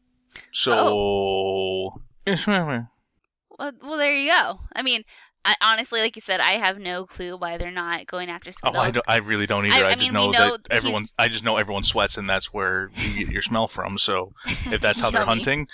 [0.51, 2.01] So.
[3.59, 4.61] Well, well, there you go.
[4.75, 5.03] I mean,
[5.45, 8.53] I, honestly, like you said, I have no clue why they're not going after Oh,
[8.53, 8.83] Skittles.
[8.83, 9.85] I, don't- I really don't either.
[9.85, 11.01] I- I, I just mean, know, know that everyone.
[11.03, 13.97] he's- I just know everyone sweats, and that's where you get your smell from.
[13.97, 14.33] So,
[14.67, 15.67] if that's how they're hunting,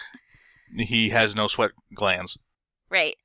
[0.75, 2.37] he has no sweat glands.
[2.89, 3.15] Right.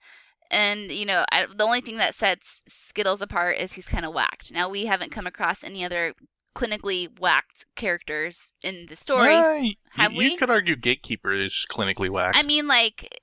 [0.51, 4.13] And, you know, I, the only thing that sets Skittles apart is he's kind of
[4.15, 4.53] whacked.
[4.53, 6.13] Now, we haven't come across any other
[6.55, 9.75] clinically whacked characters in the stories.
[9.95, 10.31] Have you, we?
[10.33, 12.37] You could argue Gatekeeper is clinically whacked.
[12.39, 13.21] I mean, like,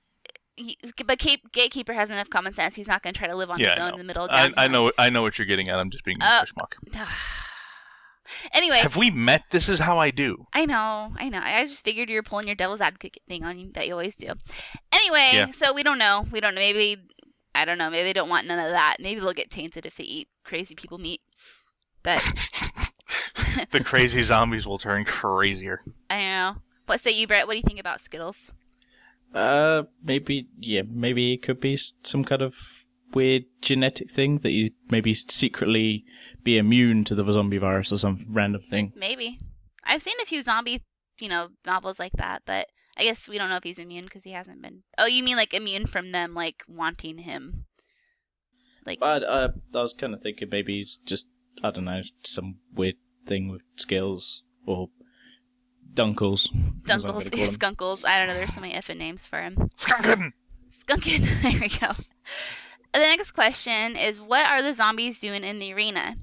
[0.56, 2.76] he, but Cape, Gatekeeper has enough common sense.
[2.76, 4.30] He's not going to try to live on yeah, his own in the middle of
[4.30, 4.64] I, downtown.
[4.64, 4.92] I know.
[4.98, 5.78] I know what you're getting at.
[5.78, 6.74] I'm just being Uh, a schmuck.
[8.52, 9.42] Anyway, Have we met?
[9.50, 10.46] This is how I do.
[10.54, 11.40] I know, I know.
[11.42, 14.16] I just figured you were pulling your devil's advocate thing on you that you always
[14.16, 14.28] do.
[14.92, 15.50] Anyway, Yeah.
[15.50, 16.26] so we don't know.
[16.30, 16.60] We don't know.
[16.60, 16.96] Maybe
[17.54, 17.90] I don't know.
[17.90, 18.96] Maybe they don't want none of that.
[19.00, 21.20] Maybe they'll get tainted if they eat crazy people meat.
[22.02, 22.22] But
[23.70, 25.80] The crazy zombies will turn crazier.
[26.08, 26.56] I know.
[26.86, 27.46] What say you, Brett?
[27.46, 28.54] What do you think about Skittles?
[29.34, 32.54] Uh, maybe yeah, maybe it could be some kind of
[33.14, 36.04] weird genetic thing that you maybe secretly
[36.42, 38.92] be immune to the zombie virus or some random thing.
[38.96, 39.38] Maybe.
[39.84, 40.82] I've seen a few zombie,
[41.20, 42.68] you know, novels like that, but
[42.98, 44.82] I guess we don't know if he's immune because he hasn't been.
[44.98, 47.66] Oh, you mean like immune from them like wanting him?
[48.84, 51.26] Like But uh, I was kind of thinking maybe he's just
[51.62, 54.88] I don't know some weird thing with skills or
[55.94, 56.48] dunkles.
[56.84, 57.46] Dunkles, gonna call 'em.
[57.46, 58.04] Skunkles.
[58.04, 58.34] I don't know.
[58.34, 59.56] There's so many effing names for him.
[59.76, 60.32] Skunkin!
[60.72, 61.42] Skunkin.
[61.42, 61.92] there we go.
[62.92, 66.16] The next question is What are the zombies doing in the arena?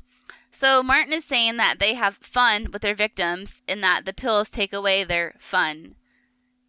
[0.51, 4.49] So Martin is saying that they have fun with their victims and that the pills
[4.49, 5.95] take away their fun.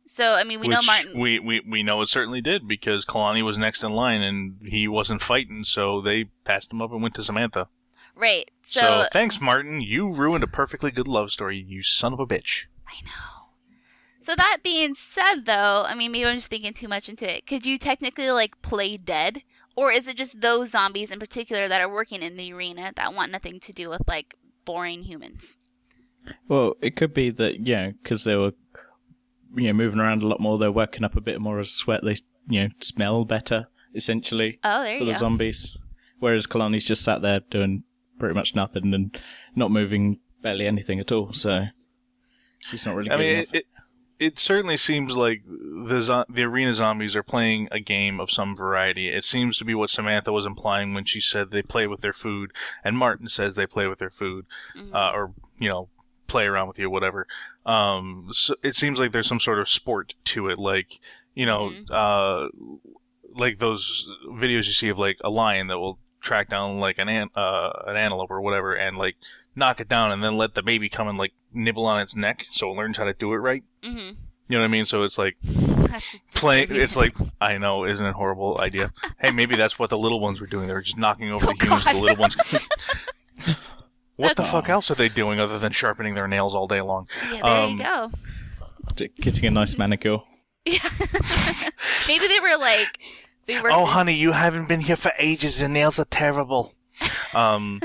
[0.06, 1.18] So, I mean, we know Martin.
[1.20, 4.88] We, we we know it certainly did because Kalani was next in line and he
[4.88, 7.68] wasn't fighting, so they passed him up and went to Samantha.
[8.16, 8.50] right.
[8.62, 9.80] So, So, thanks, Martin.
[9.80, 12.64] You ruined a perfectly good love story, you son of a bitch.
[12.90, 13.48] I know.
[14.20, 17.46] So that being said, though, I mean, maybe I'm just thinking too much into it.
[17.46, 19.42] Could you technically like play dead,
[19.76, 23.14] or is it just those zombies in particular that are working in the arena that
[23.14, 25.57] want nothing to do with like boring humans?
[26.48, 28.53] Well, it could be that yeah, because they were
[29.57, 30.59] you know moving around a lot more.
[30.59, 32.03] They're working up a bit more of sweat.
[32.05, 32.16] They
[32.48, 34.59] you know smell better essentially.
[34.62, 35.18] Oh, there for you the go.
[35.18, 35.79] zombies.
[36.18, 37.85] Whereas Kalani's just sat there doing
[38.18, 39.18] pretty much nothing and
[39.57, 41.33] not moving barely anything at all.
[41.33, 41.64] So
[42.70, 43.11] he's not really.
[43.11, 43.55] I good mean, enough.
[43.55, 43.66] it, it
[44.20, 48.55] it certainly seems like the zo- the arena zombies are playing a game of some
[48.55, 49.09] variety.
[49.09, 52.12] It seems to be what Samantha was implying when she said they play with their
[52.12, 52.53] food,
[52.85, 54.44] and Martin says they play with their food,
[54.92, 55.88] uh, or you know,
[56.27, 57.27] play around with you, whatever.
[57.64, 61.01] Um, so it seems like there's some sort of sport to it, like
[61.35, 62.49] you know, uh,
[63.35, 67.09] like those videos you see of like a lion that will track down like an
[67.09, 69.16] an- uh, an antelope or whatever, and like
[69.54, 72.46] knock it down, and then let the baby come and like nibble on its neck,
[72.50, 73.64] so it learns how to do it right.
[73.83, 73.98] Mm-hmm.
[74.48, 74.85] You know what I mean?
[74.85, 75.37] So it's like
[76.35, 76.68] playing.
[76.70, 78.92] It's like I know, isn't it a horrible idea?
[79.18, 80.66] hey, maybe that's what the little ones were doing.
[80.66, 81.85] They were just knocking over Oh, the humans.
[81.85, 81.94] God.
[81.94, 82.37] The little ones.
[84.16, 86.80] what the That's- fuck else are they doing other than sharpening their nails all day
[86.80, 87.09] long?
[87.33, 88.11] yeah, there um, you go.
[89.20, 90.18] Getting a nice manicure.
[90.66, 90.76] Yeah.
[92.06, 92.98] Maybe they were like
[93.56, 93.70] they were.
[93.72, 95.60] Oh, honey, you haven't been here for ages.
[95.60, 96.74] Your nails are terrible.
[97.34, 97.80] um,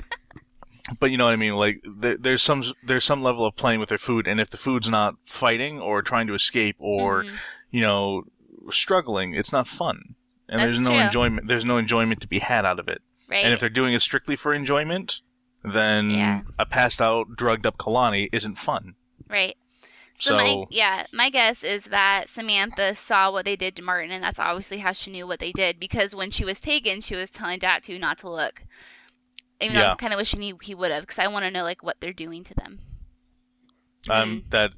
[1.00, 1.56] but you know what I mean.
[1.56, 4.58] Like there, there's some there's some level of playing with their food, and if the
[4.58, 7.36] food's not fighting or trying to escape or Mm-hmm.
[7.72, 8.24] you know
[8.70, 10.16] struggling, it's not fun.
[10.48, 11.00] And That's there's no true.
[11.00, 11.48] enjoyment.
[11.48, 13.02] There's no enjoyment to be had out of it.
[13.28, 13.44] right.
[13.44, 15.22] And if they're doing it strictly for enjoyment,
[15.64, 16.42] then Yeah.
[16.60, 18.94] a passed out, drugged up Kalani isn't fun.
[19.28, 19.56] Right.
[20.18, 24.24] So, my yeah, my guess is that Samantha saw what they did to Martin, and
[24.24, 25.78] that's obviously how she knew what they did.
[25.78, 28.64] Because when she was taken, she was telling Datu not to look.
[29.60, 31.64] Even though I'm kind of wishing he, he would have, because I want to know
[31.64, 32.80] like what they're doing to them.
[34.10, 34.72] Um, that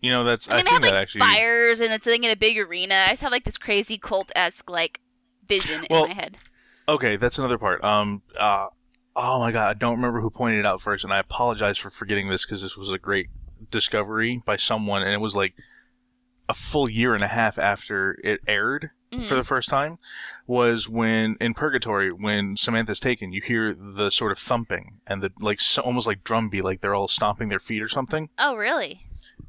[0.00, 2.06] you know that's I I, mean, they think have that like actually fires, and it's
[2.06, 3.04] like in a big arena.
[3.06, 5.00] I just have like this crazy cult esque like
[5.46, 6.38] vision Well, in my head.
[6.88, 7.84] Okay, that's another part.
[7.84, 8.68] Um, uh,
[9.16, 11.90] oh my god, I don't remember who pointed it out first, and I apologize for
[11.90, 13.28] forgetting this because this was a great
[13.70, 15.54] discovery by someone, and it was like
[16.48, 19.40] a full year and a half after it aired for the mm-hmm.
[19.42, 19.98] first time.
[20.46, 25.32] Was when in Purgatory, when Samantha's taken, you hear the sort of thumping and the
[25.40, 28.30] like, so, almost like drum beat, like they're all stomping their feet or something.
[28.38, 29.02] Oh, really?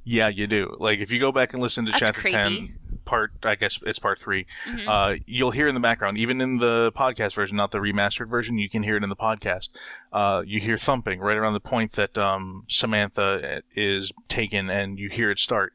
[0.04, 0.76] Yeah, you do.
[0.80, 2.36] Like if you go back and listen to That's chapter creepy.
[2.36, 2.79] ten,
[3.10, 4.88] part I guess it's part 3 Mhm.
[4.88, 8.58] Uh, you'll hear in the background, even in the podcast version, not the remastered version.
[8.60, 9.70] You can hear it in the podcast.
[10.14, 15.10] Uh, you hear thumping right around the point that um, Samantha is taken, and you
[15.10, 15.74] hear it start.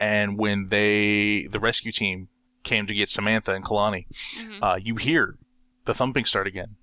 [0.00, 2.28] And when they, the rescue team,
[2.64, 4.06] came to get Samantha and Kalani,
[4.38, 4.58] Mhm.
[4.62, 5.36] uh, you hear
[5.84, 6.76] the thumping start again.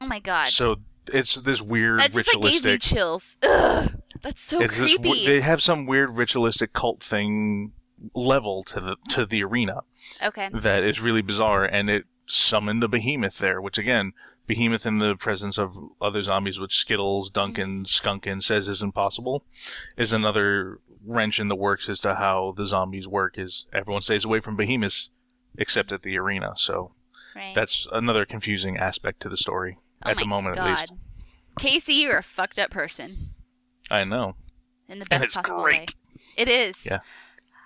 [0.00, 0.48] Oh my god.
[0.48, 0.76] So
[1.12, 3.36] it's this weird that just like gave me chills.
[3.42, 4.96] Ugh, that's so it's creepy.
[5.02, 7.72] w- they have some weird ritualistic cult thing
[8.14, 9.80] level to the to the arena
[10.22, 10.48] okay.
[10.52, 14.12] that is really bizarre, and it summoned a behemoth there, which again,
[14.46, 18.08] behemoth in the presence of other zombies, which Skittles, Duncan, mm-hmm.
[18.08, 19.44] Skunkin says is impossible,
[19.96, 23.38] is another wrench in the works as to how the zombies work.
[23.38, 25.10] Is everyone stays away from behemoths
[25.56, 26.92] except at the arena, so
[27.36, 27.52] Right.
[27.54, 30.66] that's another confusing aspect to the story oh at my the moment, god.
[30.68, 30.92] at least.
[31.58, 33.30] Casey, you're a fucked up person
[33.90, 34.36] I know.
[34.88, 35.74] in the And best it's possible great.
[35.78, 35.86] way.
[36.36, 36.86] It is.
[36.86, 37.00] Yeah.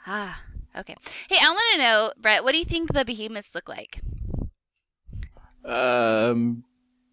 [0.08, 0.42] Ah.
[0.76, 0.96] Okay.
[1.28, 2.42] Hey, I want to know, Brett.
[2.42, 4.00] What do you think the behemoths look like?
[5.64, 6.64] Um,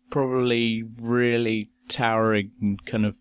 [0.10, 3.16] probably really towering, kind of,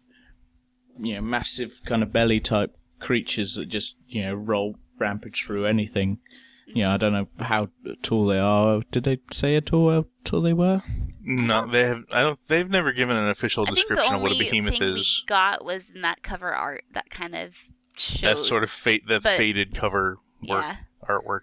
[0.98, 5.66] you know, massive kind of belly type creatures that just, you know, roll rampage through
[5.66, 6.20] anything.
[6.66, 7.68] You know, I don't know how
[8.02, 8.80] tall they are.
[8.90, 10.82] Did they say at all how tall they were?
[11.22, 12.04] No, they have.
[12.12, 12.38] I don't.
[12.48, 15.22] They've never given an official I description of what a only behemoth thing is.
[15.24, 17.56] we got was in that cover art that kind of
[17.96, 18.28] showed.
[18.30, 20.76] That sort of fate, that but- faded cover work, Yeah.
[21.08, 21.42] artwork.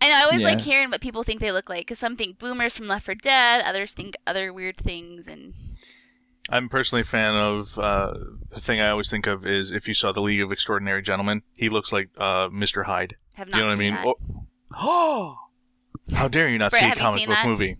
[0.00, 0.14] I know.
[0.14, 2.86] I always like hearing what people think they look like because some think boomers from
[2.86, 5.54] Left 4 Dead, others think other weird things, and
[6.50, 8.14] I'm personally a fan of uh,
[8.50, 11.42] the thing I always think of is if you saw the League of Extraordinary Gentlemen,
[11.56, 12.84] he looks like uh, Mr.
[12.84, 13.16] Hyde.
[13.34, 13.94] Have you not know what I seen mean?
[13.94, 14.14] that.
[14.76, 15.36] Oh,
[16.14, 17.46] how dare you not Brett, see a comic book that?
[17.46, 17.76] movie?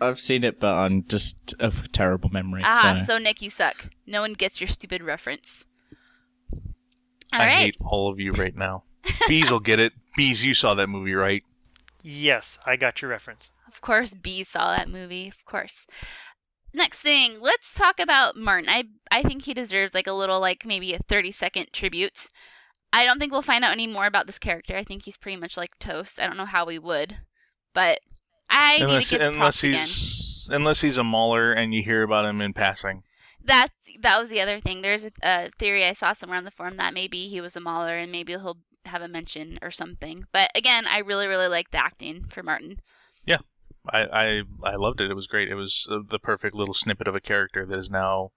[0.00, 2.62] I've seen it, but I'm just of terrible memory.
[2.64, 3.14] Ah, so.
[3.14, 3.86] so Nick, you suck.
[4.04, 5.66] No one gets your stupid reference.
[7.34, 7.58] All I right.
[7.58, 8.84] hate all of you right now.
[9.28, 9.92] Bees will get it.
[10.16, 11.42] Bees, you saw that movie, right?
[12.02, 13.50] Yes, I got your reference.
[13.68, 15.28] Of course, Bees saw that movie.
[15.28, 15.86] Of course.
[16.74, 18.68] Next thing, let's talk about Martin.
[18.70, 22.28] I I think he deserves like a little like maybe a 30 second tribute.
[22.92, 24.76] I don't think we'll find out any more about this character.
[24.76, 26.20] I think he's pretty much like toast.
[26.20, 27.18] I don't know how we would,
[27.74, 28.00] but
[28.50, 29.80] I unless need to give unless props again.
[29.86, 33.02] he's unless he's a mauler and you hear about him in passing.
[33.44, 33.68] That
[34.00, 34.82] that was the other thing.
[34.82, 37.60] There's a, a theory I saw somewhere on the forum that maybe he was a
[37.60, 40.24] mauler and maybe he'll have a mention or something.
[40.32, 42.80] But again, I really really like the acting for Martin.
[43.24, 43.38] Yeah,
[43.90, 45.10] I I, I loved it.
[45.10, 45.48] It was great.
[45.48, 48.30] It was uh, the perfect little snippet of a character that is now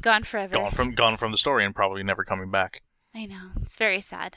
[0.00, 0.54] Gone forever.
[0.54, 2.82] gone from gone from the story and probably never coming back.
[3.14, 3.50] I know.
[3.60, 4.36] It's very sad.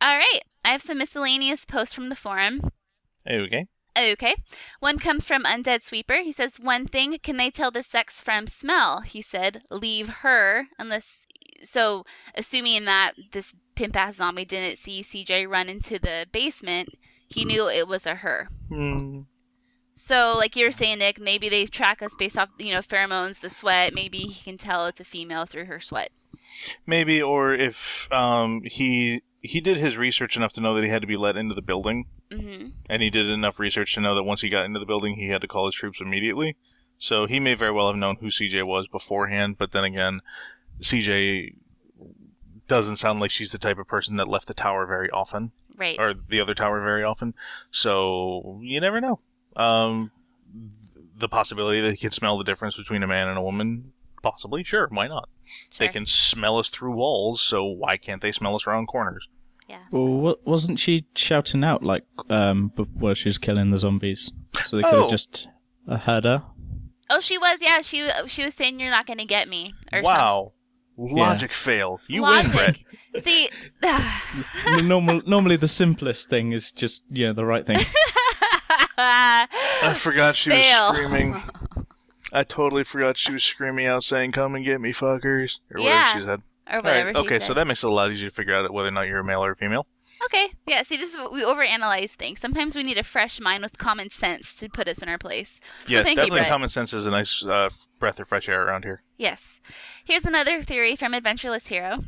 [0.00, 0.40] All right.
[0.64, 2.70] I have some miscellaneous posts from the forum.
[3.28, 3.66] Okay.
[3.96, 4.34] Okay.
[4.80, 6.16] One comes from Undead Sweeper.
[6.22, 9.00] He says, One thing, can they tell the sex from smell?
[9.00, 11.26] He said, Leave her, unless.
[11.62, 12.04] So,
[12.34, 16.90] assuming that this pimp ass zombie didn't see CJ run into the basement,
[17.26, 18.48] he knew it was a her.
[18.68, 19.20] Hmm.
[19.94, 23.40] So, like you were saying, Nick, maybe they track us based off, you know, pheromones,
[23.40, 23.94] the sweat.
[23.94, 26.10] Maybe he can tell it's a female through her sweat.
[26.86, 31.02] Maybe, or if um, he he did his research enough to know that he had
[31.02, 34.24] to be let into the building, hmm and he did enough research to know that
[34.24, 36.56] once he got into the building, he had to call his troops immediately.
[36.98, 40.20] So he may very well have known who CJ was beforehand, but then again,
[40.80, 41.54] CJ
[42.68, 45.98] doesn't sound like she's the type of person that left the tower very often, Right.
[45.98, 47.34] or the other tower very often.
[47.70, 49.20] So you never know.
[49.56, 50.10] Um,
[51.16, 53.92] the possibility that he could smell the difference between a man and a woman,
[54.24, 55.28] possibly, sure, why not?
[55.78, 59.28] They can smell us through walls, so why can't they smell us around corners?
[59.68, 59.80] Yeah.
[59.90, 64.32] Well, wa- wasn't she shouting out like um b- while she was killing the zombies?
[64.66, 65.00] So they could Oh.
[65.02, 65.48] have just
[65.88, 66.42] uh, heard her.
[67.10, 67.58] Oh, she was.
[67.60, 69.72] Yeah, she she was saying you're not going to get me.
[69.92, 70.52] Or wow.
[70.96, 71.98] Logic fail.
[72.08, 72.52] You Logic.
[72.54, 72.74] win,
[73.12, 73.24] Brett.
[73.24, 73.48] See,
[74.84, 77.78] Normal, normally the simplest thing is just yeah the right thing.
[78.98, 80.88] I forgot she Fail.
[80.88, 81.42] was screaming.
[82.34, 85.58] I totally forgot she was screaming out saying, Come and get me, fuckers.
[85.72, 86.14] Or Yeah.
[86.14, 86.42] whatever she said.
[86.72, 87.46] Or whatever Alright, she Okay, said.
[87.46, 89.24] so that makes it a lot easier to figure out whether or not you're a
[89.24, 89.86] male or a female.
[90.24, 90.82] okay, yeah.
[90.82, 92.40] See, this is what we overanalyze things.
[92.40, 95.60] Sometimes we need a fresh mind with common sense to put us in our place.
[95.62, 96.50] So yes, thank you, definitely Brett.
[96.50, 97.68] common sense is a nice uh,
[98.00, 99.02] breath of fresh air around here.
[99.18, 99.60] Yes.
[100.04, 102.04] Here's another theory from Adventureless Hero.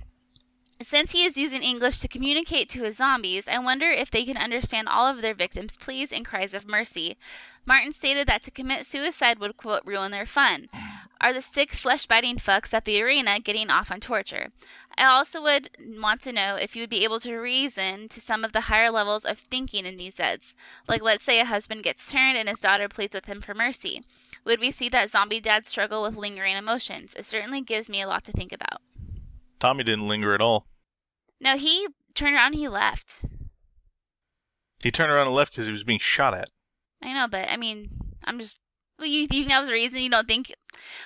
[0.82, 4.36] Since he is using English to communicate to his zombies, I wonder if they can
[4.36, 7.16] understand all of their victims' pleas and cries of mercy.
[7.64, 10.68] Martin stated that to commit suicide would, quote, ruin their fun.
[11.18, 14.52] Are the sick, flesh biting fucks at the arena getting off on torture?
[14.98, 18.44] I also would want to know if you would be able to reason to some
[18.44, 20.54] of the higher levels of thinking in these Zeds.
[20.86, 24.04] Like, let's say a husband gets turned and his daughter pleads with him for mercy.
[24.44, 27.14] Would we see that zombie dad struggle with lingering emotions?
[27.14, 28.82] It certainly gives me a lot to think about.
[29.58, 30.66] Tommy didn't linger at all.
[31.40, 33.24] No, he turned around and he left.
[34.82, 36.50] He turned around and left because he was being shot at.
[37.02, 37.90] I know, but I mean,
[38.24, 38.58] I'm just.
[38.98, 40.54] Well, you, you think that was a reason you don't think.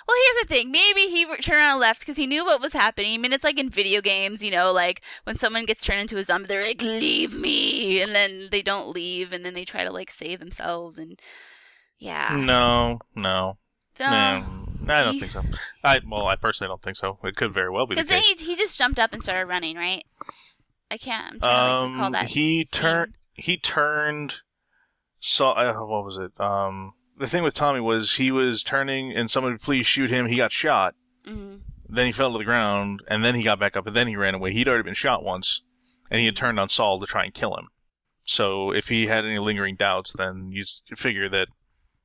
[0.07, 0.71] Well, here's the thing.
[0.71, 3.15] Maybe he turned around and left because he knew what was happening.
[3.15, 6.17] I mean, it's like in video games, you know, like when someone gets turned into
[6.17, 8.01] a zombie, they're like, leave me.
[8.01, 11.01] And then they don't leave, and then they try to, like, save themselves.
[11.01, 11.19] And
[11.99, 12.37] yeah.
[12.41, 13.59] No, no.
[13.97, 14.45] So, no,
[14.91, 15.43] I don't think so.
[15.85, 17.19] I well, I personally don't think so.
[17.25, 19.77] It could very well be Because then he, he just jumped up and started running,
[19.77, 20.05] right?
[20.91, 21.35] I can't.
[21.35, 22.29] I'm trying to like, recall Um, that.
[22.31, 23.15] he turned.
[23.35, 24.37] He turned.
[25.21, 25.53] Saw.
[25.53, 26.33] Uh, what was it?
[26.41, 30.27] Um, the thing with Tommy was he was turning, and someone would please shoot him.
[30.27, 30.95] He got shot.
[31.27, 31.61] Mhm.
[31.89, 34.17] Then he fell to the ground, and then he got back up, and then he
[34.17, 34.53] ran away.
[34.53, 35.63] He'd already been shot once,
[36.11, 37.69] and he had turned on Saul to try and kill him.
[38.25, 41.49] So if he had any lingering doubts, then you figure that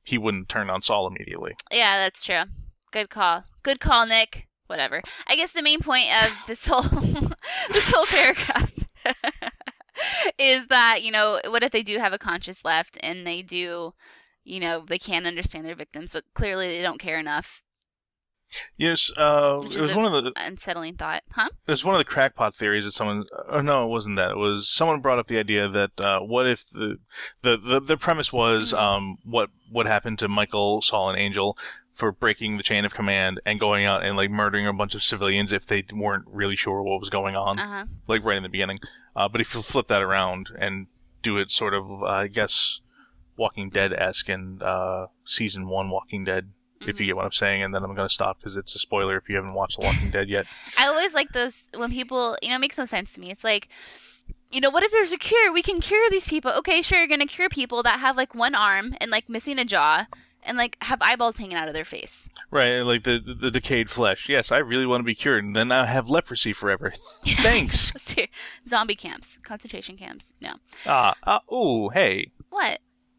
[0.02, 1.54] he wouldn't turn on Saul immediately.
[1.72, 2.42] Yeah, that's true.
[2.90, 3.44] Good call.
[3.62, 4.48] Good call, Nick.
[4.66, 5.00] Whatever.
[5.26, 6.82] I guess the main point of this whole
[7.70, 8.72] this whole paragraph
[10.38, 13.94] is that you know what if they do have a conscience left and they do,
[14.44, 17.62] you know, they can't understand their victims, but clearly they don't care enough.
[18.76, 21.48] Yes, uh, it was one of the unsettling thought, huh?
[21.66, 23.24] It was one of the crackpot theories that someone.
[23.48, 24.32] Oh no, it wasn't that.
[24.32, 26.98] It was someone brought up the idea that uh, what if the,
[27.42, 31.58] the the the premise was um what what happened to Michael, Saul, and Angel
[31.96, 35.02] for breaking the chain of command and going out and like murdering a bunch of
[35.02, 37.84] civilians if they weren't really sure what was going on, Uh huh.
[38.06, 38.78] like right in the beginning.
[39.16, 40.88] Uh, but if you flip that around and
[41.22, 42.80] do it sort of, uh, I guess,
[43.38, 46.50] Walking Dead esque in uh, season one Walking Dead,
[46.82, 48.78] if you get what I'm saying, and then I'm going to stop because it's a
[48.78, 50.46] spoiler if you haven't watched The Walking Dead yet.
[50.78, 53.30] I always like those when people, you know, it makes no sense to me.
[53.30, 53.68] It's like,
[54.52, 55.50] you know, what if there's a cure?
[55.52, 56.52] We can cure these people.
[56.52, 59.64] Okay, sure, you're gonna cure people that have like one arm and like missing a
[59.64, 60.04] jaw
[60.46, 62.28] and like have eyeballs hanging out of their face.
[62.50, 64.28] Right, like the, the decayed flesh.
[64.28, 66.92] Yes, I really want to be cured, and then I have leprosy forever.
[67.26, 67.92] Thanks.
[68.68, 70.32] Zombie camps, concentration camps.
[70.40, 70.54] No.
[70.86, 72.78] Ah, uh, oh, hey, What?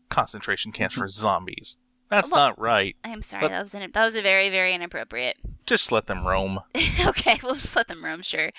[0.10, 1.78] concentration camps for zombies.
[2.10, 2.96] That's Well, not right.
[3.04, 3.42] I am sorry.
[3.42, 5.38] But- that was in, that was a very very inappropriate.
[5.66, 6.62] Just let them roam.
[7.06, 8.52] okay, we'll just let them roam, sure.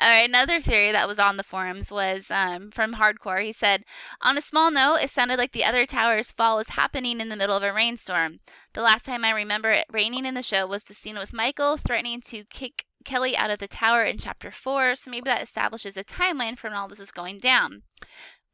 [0.00, 3.44] All right, another theory that was on the forums was um, from Hardcore.
[3.44, 3.84] He said,
[4.22, 7.36] On a small note, it sounded like the other tower's fall was happening in the
[7.36, 8.40] middle of a rainstorm.
[8.72, 11.76] The last time I remember it raining in the show was the scene with Michael
[11.76, 15.98] threatening to kick Kelly out of the tower in chapter 4, so maybe that establishes
[15.98, 17.82] a timeline for when all this was going down.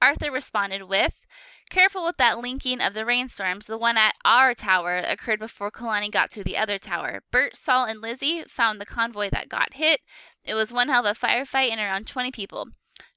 [0.02, 1.24] Arthur responded with,
[1.72, 3.66] Careful with that linking of the rainstorms.
[3.66, 7.22] The one at our tower occurred before Kalani got to the other tower.
[7.30, 10.00] Burt, Saul, and Lizzie found the convoy that got hit.
[10.44, 12.68] It was one hell of a firefight and around 20 people.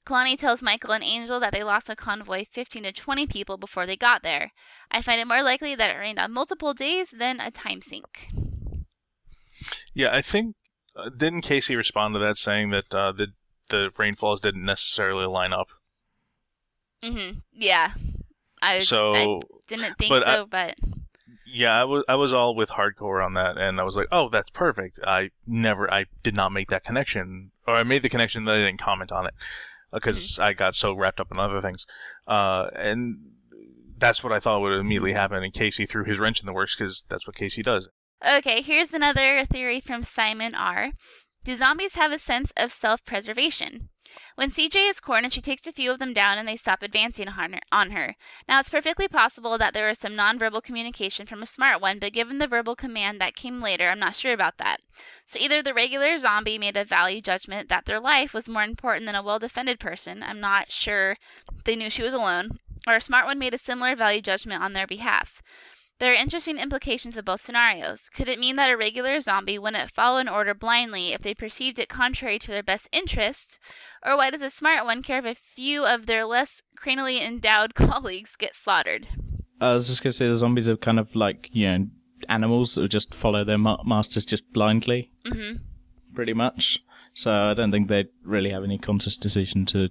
[0.06, 3.86] Kalani tells Michael and Angel that they lost a convoy 15 to 20 people before
[3.86, 4.54] they got there.
[4.90, 8.30] I find it more likely that it rained on multiple days than a time sink.
[9.94, 10.56] Yeah, I think
[10.96, 13.34] uh, didn't Casey respond to that saying that uh, the
[13.70, 15.72] the rainfalls didn't necessarily line up.
[17.04, 17.40] Mm-hmm.
[17.52, 17.96] Yeah.
[18.62, 20.76] I, So, I didn't think but I- so, but
[21.46, 24.30] Yeah, I was I was all with hardcore on that, and I was like, oh,
[24.30, 25.00] that's perfect.
[25.06, 28.58] I never, I did not make that connection, or I made the connection that I
[28.58, 29.34] didn't comment on it
[29.94, 30.44] uh, because mm-hmm.
[30.44, 31.86] I got so wrapped up in other things,
[32.28, 33.18] uh, and
[33.98, 35.20] that's what I thought would immediately mm-hmm.
[35.20, 35.44] happen.
[35.44, 37.90] And Casey threw his wrench in the works because that's what Casey does.
[38.26, 40.92] Okay, here's another theory from Simon R.
[41.46, 43.90] Do zombies have a sense of self preservation?
[44.34, 47.28] When CJ is cornered, she takes a few of them down and they stop advancing
[47.72, 48.16] on her.
[48.50, 52.14] Now, it's perfectly possible that there was some nonverbal communication from a smart one, but
[52.14, 54.78] given the verbal command that came later, I'm not sure about that.
[55.28, 59.06] So either the regular zombie made a value judgment that their life was more important
[59.06, 61.16] than a well defended person, I'm not sure
[61.66, 64.74] they knew she was alone, or a smart one made a similar value judgment on
[64.74, 65.44] their behalf.
[66.00, 68.10] There are interesting implications of both scenarios.
[68.14, 71.80] Could it mean that a regular zombie wouldn't follow an order blindly if they perceived
[71.80, 73.60] it contrary to their best interest?
[74.06, 77.76] Or why does a smart one care if a few of their less cranially endowed
[77.76, 79.08] colleagues get slaughtered?
[79.62, 81.88] I was just gonna say the zombies are kind of like you know
[82.28, 85.58] animals that just follow their ma- masters just blindly, Mm-hmm.
[86.14, 86.80] pretty much.
[87.14, 89.88] So I don't think they'd really have any conscious decision to,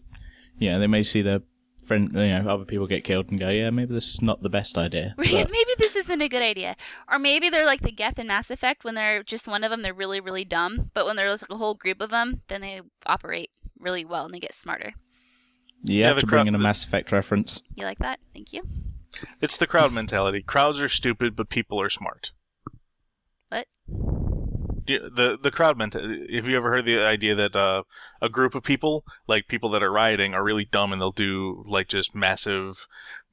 [0.59, 1.41] you know, they may see their
[1.85, 4.49] friend, you know, other people get killed and go, yeah, maybe this is not the
[4.51, 5.15] best idea.
[5.17, 6.77] But- maybe this isn't a good idea.
[7.11, 9.83] Or maybe they're like the Geth in Mass Effect when they're just one of them,
[9.83, 10.91] they're really, really dumb.
[10.95, 14.35] But when there's like a whole group of them, then they operate really well and
[14.35, 14.93] they get smarter.
[15.83, 17.63] you Yeah, have the to bring in a Mass Effect reference.
[17.75, 18.19] You like that?
[18.33, 18.63] Thank you.
[19.41, 20.43] It's the crowd mentality.
[20.43, 22.33] Crowds are stupid, but people are smart.
[23.51, 23.67] What?
[24.87, 26.27] The the crowd mentality.
[26.29, 27.85] If you ever heard the idea that uh,
[28.21, 31.65] a group of people, like people that are rioting, are really dumb and they'll do
[31.67, 32.87] like just massive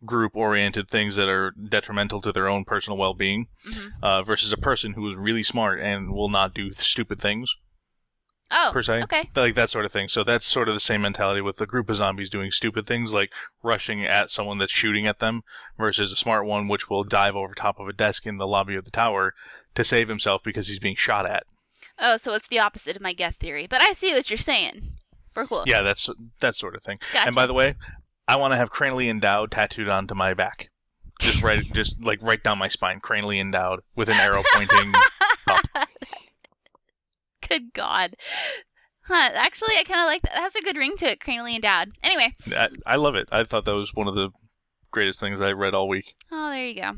[0.06, 3.48] group oriented things that are detrimental to their own personal well being,
[4.02, 7.54] uh, versus a person who is really smart and will not do stupid things
[8.54, 9.04] Oh, per se.
[9.04, 9.30] okay.
[9.34, 10.10] Like that sort of thing.
[10.10, 13.14] So that's sort of the same mentality with a group of zombies doing stupid things
[13.14, 13.32] like
[13.64, 15.44] rushing at someone that's shooting at them
[15.78, 18.76] versus a smart one which will dive over top of a desk in the lobby
[18.76, 19.34] of the tower
[19.76, 21.44] to save himself because he's being shot at.
[22.00, 23.68] Oh, so it's the opposite of my Geth theory.
[23.68, 24.94] But I see what you're saying.
[25.36, 25.64] We're cool.
[25.66, 26.10] Yeah, that's
[26.40, 26.98] that sort of thing.
[27.14, 27.28] Gotcha.
[27.28, 27.76] And by the way,
[28.28, 30.70] I want to have cranially endowed tattooed onto my back.
[31.20, 34.94] Just right just like right down my spine, cranially endowed with an arrow pointing
[35.50, 35.88] up.
[37.48, 38.16] Good God.
[39.06, 40.38] Huh, actually, I kind of like that.
[40.38, 41.92] It has a good ring to it, cranially endowed.
[42.04, 42.36] Anyway.
[42.56, 43.28] I, I love it.
[43.32, 44.30] I thought that was one of the
[44.92, 46.14] greatest things I read all week.
[46.32, 46.98] Oh, there you go.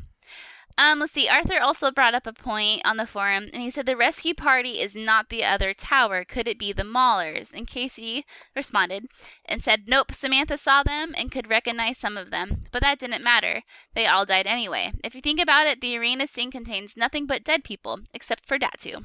[0.76, 1.28] Um, let's see.
[1.28, 4.80] Arthur also brought up a point on the forum, and he said the rescue party
[4.80, 6.24] is not the other tower.
[6.24, 7.52] Could it be the Maulers?
[7.52, 8.24] And Casey
[8.56, 9.06] responded
[9.44, 13.22] and said, Nope, Samantha saw them and could recognize some of them, but that didn't
[13.22, 13.62] matter.
[13.94, 14.92] They all died anyway.
[15.04, 18.58] If you think about it, the arena scene contains nothing but dead people, except for
[18.58, 19.04] Datu.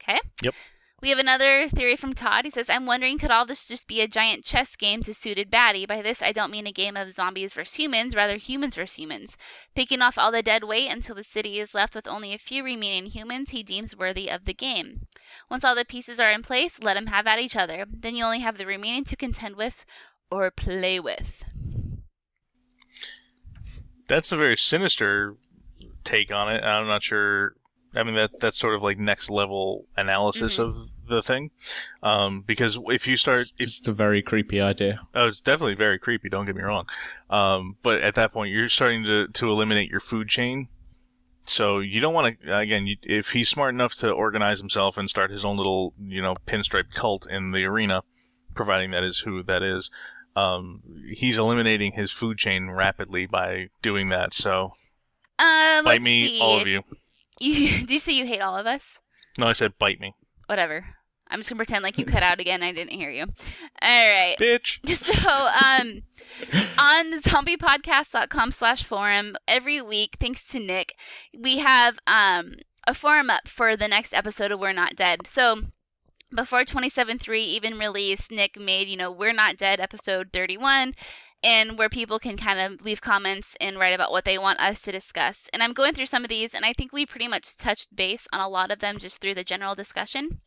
[0.00, 0.20] Okay?
[0.42, 0.54] Yep.
[1.02, 2.46] We have another theory from Todd.
[2.46, 5.50] He says, I'm wondering, could all this just be a giant chess game to suited
[5.50, 5.86] baddie?
[5.86, 9.36] By this, I don't mean a game of zombies versus humans, rather humans versus humans.
[9.74, 12.64] Picking off all the dead weight until the city is left with only a few
[12.64, 15.02] remaining humans he deems worthy of the game.
[15.50, 17.84] Once all the pieces are in place, let them have at each other.
[17.86, 19.84] Then you only have the remaining to contend with
[20.30, 21.44] or play with.
[24.08, 25.36] That's a very sinister
[26.04, 26.64] take on it.
[26.64, 27.54] I'm not sure.
[27.96, 30.64] I mean, that that's sort of like next level analysis Mhm.
[30.64, 30.76] of
[31.08, 31.50] the thing,
[32.02, 35.00] um, because if you start, It's just a very creepy idea.
[35.14, 36.28] Oh, it's definitely very creepy.
[36.28, 36.86] Don't get me wrong,
[37.30, 40.68] um, but at that point, you're starting to to eliminate your food chain,
[41.46, 45.08] so you don't want to again you, if he's smart enough to organize himself and
[45.08, 48.02] start his own little you know pinstripe cult in the arena,
[48.54, 49.90] providing that is who that is.
[50.34, 54.34] Um, he's eliminating his food chain rapidly by doing that.
[54.34, 54.74] So
[55.38, 56.40] Um, bite let's me, see.
[56.42, 56.82] all of you.
[57.40, 59.00] You do you say you hate all of us?
[59.38, 60.14] No, I said bite me,
[60.46, 60.86] Whatever.
[61.28, 62.62] I'm just gonna pretend like you cut out again.
[62.62, 63.24] I didn't hear you.
[63.82, 64.36] All right.
[64.38, 64.78] bitch.
[64.96, 66.02] So, um,
[66.78, 70.94] on zombiepodcast.com slash forum, every week, thanks to Nick,
[71.36, 72.54] we have um,
[72.86, 75.26] a forum up for the next episode of We're Not Dead.
[75.26, 75.62] So,
[76.34, 80.94] before 27.3 even released, Nick made, you know, We're Not Dead episode 31,
[81.42, 84.80] and where people can kind of leave comments and write about what they want us
[84.82, 85.48] to discuss.
[85.52, 88.26] And I'm going through some of these, and I think we pretty much touched base
[88.32, 90.40] on a lot of them just through the general discussion.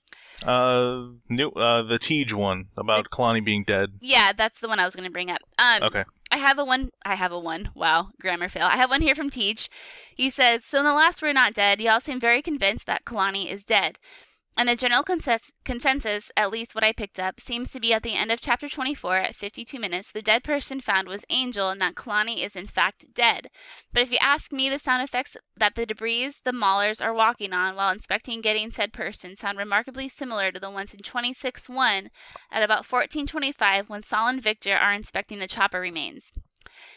[0.46, 3.90] Uh, new uh the Tej one about Kalani being dead.
[4.02, 5.40] Yeah, that's the one I was going to bring up.
[5.58, 6.04] Um, Okay.
[6.32, 6.92] I have a one.
[7.04, 7.72] I have a one.
[7.74, 8.68] Wow, grammar fail.
[8.68, 9.68] I have one here from Teach.
[10.16, 13.48] He says, "So in the last We're Not Dead, y'all seem very convinced that Kalani
[13.48, 13.98] is dead."
[14.60, 18.04] And the general consensus, consensus, at least what I picked up, seems to be at
[18.04, 21.80] the end of chapter 24 at 52 minutes, the dead person found was Angel and
[21.80, 23.52] that Kalani is in fact dead.
[23.94, 27.54] But if you ask me, the sound effects that the debris the Maulers are walking
[27.54, 32.10] on while inspecting getting said person sound remarkably similar to the ones in 26-1
[32.52, 36.34] at about 1425 when Saul and Victor are inspecting the chopper remains.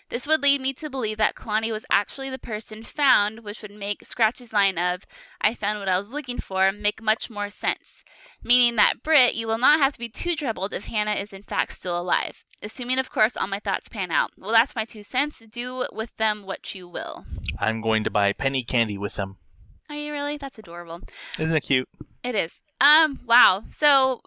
[0.09, 3.73] This would lead me to believe that Kalani was actually the person found, which would
[3.73, 5.07] make Scratch's line of,
[5.41, 8.05] I found what I was looking for, make much more sense.
[8.43, 11.43] Meaning that, Britt, you will not have to be too troubled if Hannah is in
[11.43, 12.45] fact still alive.
[12.63, 14.31] Assuming, of course, all my thoughts pan out.
[14.39, 15.43] Well, that's my two cents.
[15.51, 17.25] Do with them what you will.
[17.59, 19.37] I'm going to buy penny candy with them.
[19.89, 20.37] Are you really?
[20.37, 21.01] That's adorable.
[21.39, 21.89] Isn't it cute?
[22.23, 22.63] It is.
[22.81, 23.65] Um, wow.
[23.71, 24.21] So,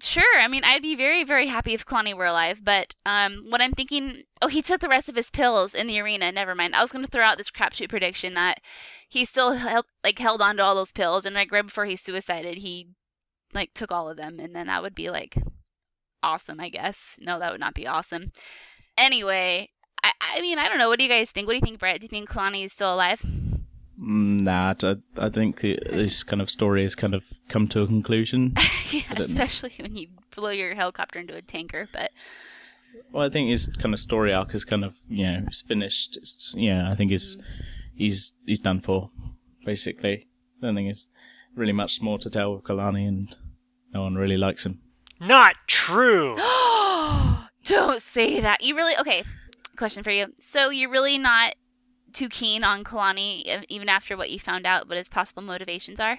[0.00, 0.40] sure.
[0.40, 3.72] I mean, I'd be very, very happy if Kalani were alive, but um, what I'm
[3.72, 4.24] thinking.
[4.42, 6.32] Oh, he took the rest of his pills in the arena.
[6.32, 6.74] Never mind.
[6.74, 8.60] I was going to throw out this crapshoot prediction that
[9.08, 11.96] he still held, like held on to all those pills, and like right before he
[11.96, 12.88] suicided, he
[13.52, 15.36] like took all of them, and then that would be like
[16.22, 16.60] awesome.
[16.60, 17.18] I guess.
[17.20, 18.32] No, that would not be awesome.
[18.96, 19.70] Anyway,
[20.02, 20.88] I, I mean, I don't know.
[20.88, 21.46] What do you guys think?
[21.46, 22.00] What do you think, Brett?
[22.00, 23.24] Do you think Kalani is still alive?
[24.00, 24.96] Mm, Nah, I,
[25.26, 28.54] I think this kind of story has kind of come to a conclusion.
[28.90, 29.42] yeah, I don't know.
[29.42, 31.88] especially when you blow your helicopter into a tanker.
[31.92, 32.10] But
[33.12, 36.16] Well, I think his kind of story arc is kind of you know it's finished.
[36.16, 37.36] It's, yeah, I think he's
[37.94, 39.10] he's he's done for
[39.64, 40.26] basically.
[40.62, 41.08] I don't think there's
[41.54, 43.36] really much more to tell with Kalani, and
[43.92, 44.80] no one really likes him.
[45.20, 46.36] Not true.
[47.64, 48.62] Don't say that.
[48.62, 49.22] You really okay?
[49.76, 50.28] Question for you.
[50.40, 51.54] So you're really not
[52.12, 56.18] too keen on Kalani, even after what you found out, what his possible motivations are?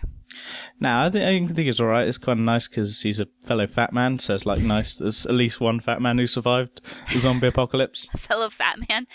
[0.80, 2.08] Nah, I think I think it's all right.
[2.08, 4.98] It's kind of nice because he's a fellow fat man, so it's like nice.
[4.98, 6.82] There's at least one fat man who survived
[7.12, 8.08] the zombie apocalypse.
[8.14, 9.08] A fellow fat man.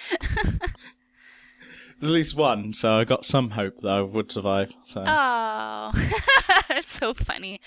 [1.99, 4.75] There's at least one, so I got some hope that I would survive.
[4.85, 5.93] So oh,
[6.69, 7.61] that's so funny.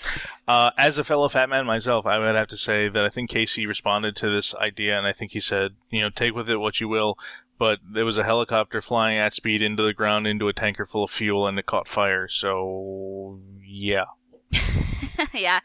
[0.46, 3.30] Uh, as a fellow fat man myself, I would have to say that I think
[3.30, 6.58] Casey responded to this idea, and I think he said, you know, take with it
[6.58, 7.18] what you will.
[7.60, 11.04] But there was a helicopter flying at speed into the ground into a tanker full
[11.04, 12.26] of fuel, and it caught fire.
[12.26, 14.06] So, yeah.
[15.34, 15.60] yeah,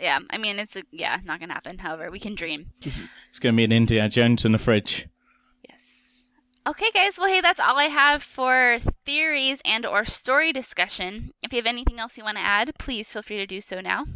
[0.00, 0.18] yeah.
[0.30, 1.78] I mean, it's a, yeah, not gonna happen.
[1.78, 2.72] However, we can dream.
[2.82, 5.06] it's, it's going to be an Indiana Jones in the fridge.
[5.68, 6.26] Yes.
[6.66, 7.16] Okay, guys.
[7.16, 11.30] Well, hey, that's all I have for theories and or story discussion.
[11.40, 13.80] If you have anything else you want to add, please feel free to do so
[13.80, 14.06] now.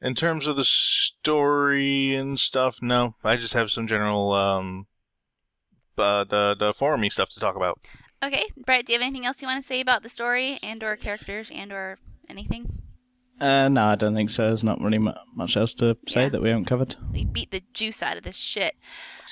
[0.00, 3.16] In terms of the story and stuff, no.
[3.22, 4.86] I just have some general, um,
[5.98, 7.78] uh, the, the forum stuff to talk about.
[8.24, 10.82] Okay, Brett, do you have anything else you want to say about the story and
[10.84, 12.78] or characters and or anything?
[13.40, 14.46] Uh, no, I don't think so.
[14.46, 16.28] There's not really mu- much else to say Yeah.
[16.28, 16.94] that we haven't covered.
[17.12, 18.74] We beat the juice out of this shit.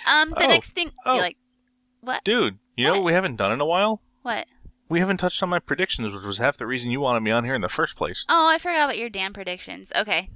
[0.06, 1.14] Um, the Oh, next thing, oh.
[1.14, 1.36] you're like,
[2.00, 2.24] what?
[2.24, 4.02] Dude, you know what we haven't done in a while?
[4.22, 4.48] What?
[4.88, 7.44] We haven't touched on my predictions, which was half the reason you wanted me on
[7.44, 8.24] here in the first place.
[8.28, 9.92] Oh, I forgot about your damn predictions.
[9.94, 10.30] Okay,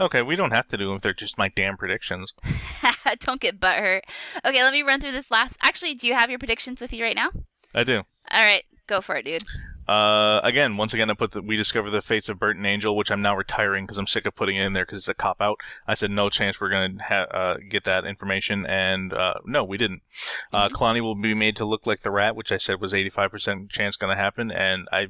[0.00, 2.32] Okay, we don't have to do them if they're just my damn predictions.
[3.20, 4.02] don't get butthurt.
[4.44, 5.56] Okay, let me run through this last.
[5.62, 7.30] Actually, do you have your predictions with you right now?
[7.74, 7.98] I do.
[8.30, 9.44] All right, go for it, dude.
[9.88, 12.94] Uh, again, once again, I put the we discover the fates of Burt and Angel,
[12.94, 15.14] which I'm now retiring because I'm sick of putting it in there because it's a
[15.14, 15.58] cop out.
[15.86, 19.78] I said no chance we're gonna ha- uh, get that information, and uh, no, we
[19.78, 20.02] didn't.
[20.52, 23.70] Uh, Kalani will be made to look like the rat, which I said was 85%
[23.70, 25.08] chance gonna happen, and I,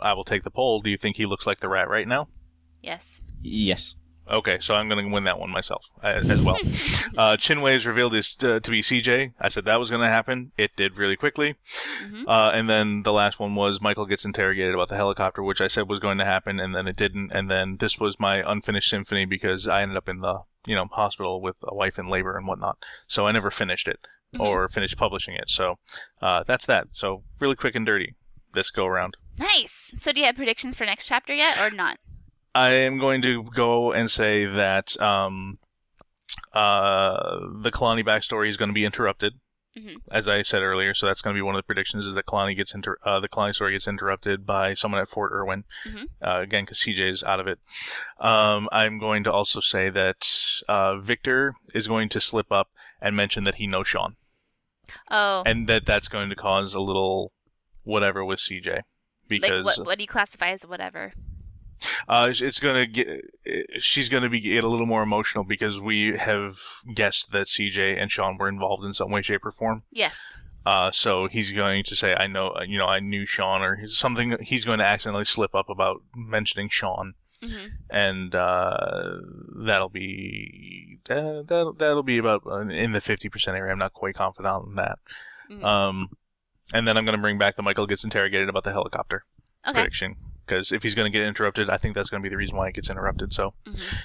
[0.00, 0.80] I will take the poll.
[0.80, 2.28] Do you think he looks like the rat right now?
[2.82, 3.20] Yes.
[3.42, 3.96] Yes.
[4.30, 6.56] Okay, so I'm going to win that one myself uh, as well.
[7.18, 9.34] uh, Chinwei is revealed as uh, to be CJ.
[9.38, 10.52] I said that was going to happen.
[10.56, 11.56] It did really quickly.
[12.26, 15.68] Uh, and then the last one was Michael gets interrogated about the helicopter, which I
[15.68, 17.32] said was going to happen, and then it didn't.
[17.32, 20.86] And then this was my unfinished symphony because I ended up in the you know
[20.92, 22.78] hospital with a wife in labor and whatnot.
[23.06, 24.00] So I never finished it
[24.40, 25.50] or finished publishing it.
[25.50, 25.78] So
[26.22, 26.88] uh, that's that.
[26.92, 28.14] So really quick and dirty.
[28.54, 29.16] this go around.
[29.38, 29.90] Nice.
[29.96, 31.98] So, do you have predictions for next chapter yet, or not?
[32.54, 35.58] I am going to go and say that um,
[36.52, 39.34] uh, the Kalani backstory is going to be interrupted,
[39.76, 39.96] Mhm.
[40.10, 40.94] as I said earlier.
[40.94, 43.18] So that's going to be one of the predictions: is that Kalani gets inter- uh,
[43.20, 45.64] the Kalani story gets interrupted by someone at Fort Irwin.
[45.84, 46.06] Mhm.
[46.24, 47.58] Uh, again, because CJ is out of it.
[48.20, 50.28] Um, I'm going to also say that
[50.68, 52.68] uh, Victor is going to slip up
[53.00, 54.14] and mention that he knows Sean,
[55.10, 57.32] Oh, and that that's going to cause a little
[57.82, 58.82] whatever with CJ.
[59.26, 59.86] Because like what?
[59.86, 61.14] What do you classify as whatever?
[62.08, 63.20] Uh, it's- gonna get.
[63.78, 66.58] She's gonna be get a little more emotional because we have
[66.94, 69.82] guessed that CJ and Sean were involved in some way, shape, or form.
[69.90, 70.42] Yes.
[70.66, 74.36] Uh, so he's going to say, "I know, you know, I knew Sean," or something.
[74.40, 79.16] He's going to accidentally slip up about mentioning Sean, hmm and uh,
[79.66, 83.72] that'll be uh, that that'll be about uh, in the fifty percent area.
[83.72, 84.98] I'm not quite confident on that.
[85.50, 85.62] Mhm.
[85.62, 86.08] Um,
[86.72, 89.24] and then I'm going to bring back the Michael gets interrogated about the helicopter
[89.66, 89.74] Okay.
[89.74, 90.16] prediction
[90.46, 92.56] because if he's going to get interrupted, I think that's going to be the reason
[92.56, 93.32] why it gets interrupted.
[93.32, 93.96] So Mhm.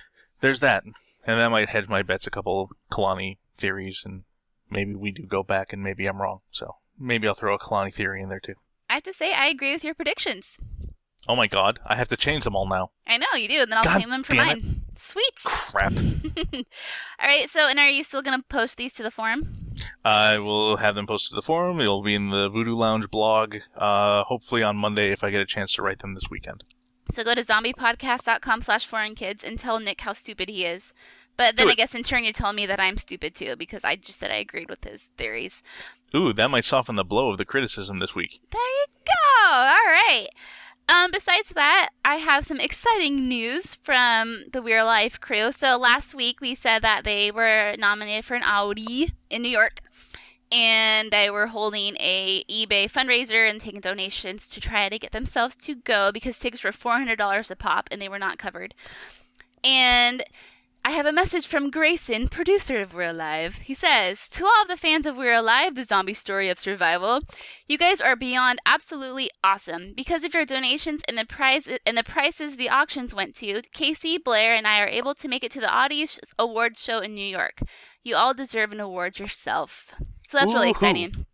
[0.42, 4.24] there's that, and that might hedge my bets a couple of Kalani theories, and
[4.70, 6.40] maybe we do go back, and maybe I'm wrong.
[6.52, 8.56] So maybe I'll throw a Kalani theory in there too.
[8.90, 10.58] I have to say, I agree with your predictions.
[11.28, 12.92] Oh my God, I have to change them all now.
[13.06, 14.64] I know you do, and then I'll God claim them for damn it.
[14.64, 14.82] mine.
[14.96, 15.36] Sweet.
[15.46, 15.94] Crap.
[16.54, 16.64] All
[17.28, 17.50] right.
[17.50, 19.56] So, and are you still gonna post these to the forum?
[20.04, 21.80] I will have them posted to the forum.
[21.80, 23.58] It'll be in the Voodoo Lounge blog.
[23.76, 26.64] Uh, hopefully on Monday if I get a chance to write them this weekend.
[27.12, 30.94] So go to zombiepodcast.com slash foreign kids and tell Nick how stupid he is.
[31.38, 33.96] But then I guess in turn you're telling me that I'm stupid too because I
[33.96, 35.64] just said I agreed with his theories.
[36.14, 38.42] Ooh, that might soften the blow of the criticism this week.
[38.52, 39.54] There you go.
[39.54, 40.28] All right.
[40.90, 45.52] Um, besides that, I have some exciting news from the We're Alive crew.
[45.52, 49.82] So last week we said that they were nominated for an Audie in New York,
[50.52, 55.56] and they were holding a eBay fundraiser and taking donations to try to get themselves
[55.58, 58.74] to go because tickets were four hundred dollars a pop and they were not covered.
[59.64, 60.24] And
[60.86, 63.58] I have a message from Grayson, producer of We're Alive.
[63.58, 67.22] He says, To all of the fans of We're Alive, the zombie story of survival,
[67.68, 69.94] you guys are beyond absolutely awesome.
[69.96, 74.18] Because of your donations and the prize and the prices the auctions went to, Casey,
[74.18, 77.28] Blair, and I are able to make it to the Audie's Awards show in New
[77.28, 77.60] York.
[78.04, 79.94] You all deserve an award yourself.
[80.28, 80.72] So that's really Woohoo.
[80.72, 81.26] exciting.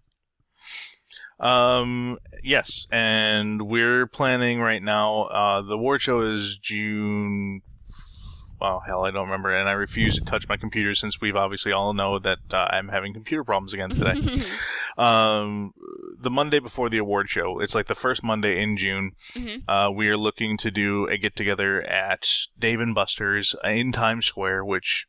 [1.40, 5.24] Um, yes, and we're planning right now.
[5.24, 7.62] Uh, the award show is June.
[8.66, 11.72] Wow, hell, I don't remember, and I refuse to touch my computer since we've obviously
[11.72, 14.42] all know that uh, I'm having computer problems again today.
[14.98, 15.72] um,
[16.20, 19.12] the Monday before the award show, it's like the first Monday in June.
[19.36, 19.62] Mhm.
[19.68, 24.26] Uh, we are looking to do a get together at Dave and Buster's in Times
[24.26, 25.06] Square, which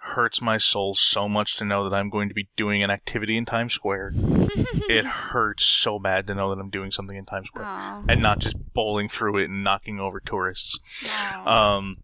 [0.00, 3.38] hurts my soul so much to know that I'm going to be doing an activity
[3.38, 4.12] in Times Square.
[4.16, 8.02] it hurts so bad to know that I'm doing something in Times Square Aw.
[8.06, 10.78] and not just bowling through it and knocking over tourists.
[11.06, 11.76] Aw.
[11.78, 11.96] Um,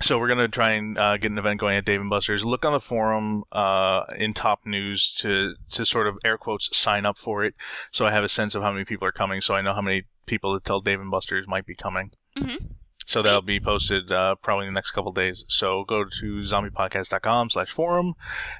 [0.00, 2.44] so we're gonna try and uh, get an event going at Dave and Buster's.
[2.44, 7.04] Look on the forum uh, in top news to to sort of air quotes sign
[7.06, 7.54] up for it,
[7.90, 9.82] so I have a sense of how many people are coming, so I know how
[9.82, 12.12] many people to tell Dave and Buster's might be coming.
[12.36, 12.70] Mhm.
[13.04, 13.22] So Sweet.
[13.24, 15.44] that'll be posted uh, probably in the next couple days.
[15.48, 18.14] So go to zombiepodcast.com slash forum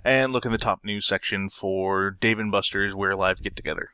[0.04, 3.90] and look in the top news section for Dave and Buster's We're Alive Get Together.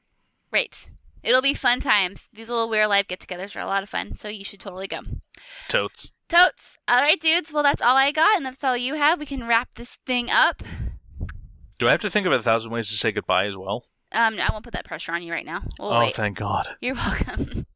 [0.50, 0.90] Right.
[1.22, 2.30] It'll be fun times.
[2.32, 4.86] These little We're Alive get togethers are a lot of fun, so you should totally
[4.86, 5.00] go.
[5.68, 6.12] Totes.
[6.28, 6.78] Totes.
[6.86, 7.52] All right, dudes.
[7.52, 9.18] Well, that's all I got, and that's all you have.
[9.18, 10.62] We can wrap this thing up.
[11.78, 13.84] Do I have to think of a thousand ways to say goodbye as well?
[14.12, 15.62] Um, I won't put that pressure on you right now.
[15.78, 16.14] We'll oh, wait.
[16.14, 16.76] thank God.
[16.80, 17.66] You're welcome.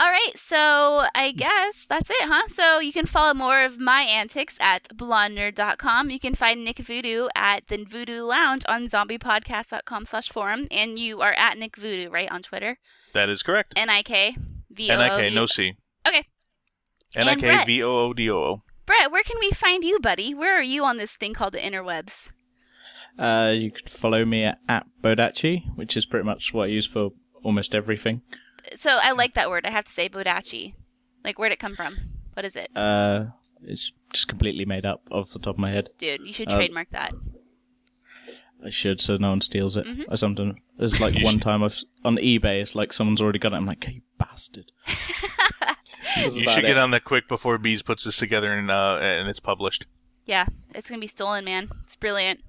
[0.00, 2.48] All right, so I guess that's it, huh?
[2.48, 6.10] So you can follow more of my antics at blondenerd.com.
[6.10, 10.66] You can find Nick Voodoo at the Voodoo Lounge on zombiepodcast.com slash forum.
[10.72, 12.78] And you are at Nick Voodoo, right, on Twitter?
[13.12, 13.74] That is correct.
[13.76, 14.34] N-I-K.
[14.70, 14.90] V-O-O-D.
[14.90, 15.76] N-I-K, no C.
[16.06, 16.24] Okay.
[17.16, 17.54] And Brett.
[17.54, 18.60] N-I-K-V-O-O-D-O-O.
[18.86, 20.34] Brett, where can we find you, buddy?
[20.34, 22.32] Where are you on this thing called the interwebs?
[23.18, 26.86] Uh, you could follow me at, at Bodachi, which is pretty much what I use
[26.86, 27.10] for
[27.42, 28.22] almost everything.
[28.76, 29.66] So I like that word.
[29.66, 30.74] I have to say Bodachi.
[31.22, 31.96] Like, where'd it come from?
[32.34, 32.68] What is it?
[32.76, 33.26] Uh,
[33.62, 35.90] it's just completely made up off the top of my head.
[35.98, 37.12] Dude, you should Uh, trademark that.
[38.64, 40.04] I should, so no one steals it Mhm.
[40.10, 40.60] or something.
[40.78, 43.56] There's like one time I've on eBay, it's like someone's already got it.
[43.56, 44.72] I'm like, hey, you bastard.
[46.16, 46.68] That's You should it.
[46.68, 49.86] get on that quick before Bees puts this together and uh, and it's published.
[50.26, 51.70] Yeah, it's gonna be stolen, man.
[51.82, 52.42] It's brilliant.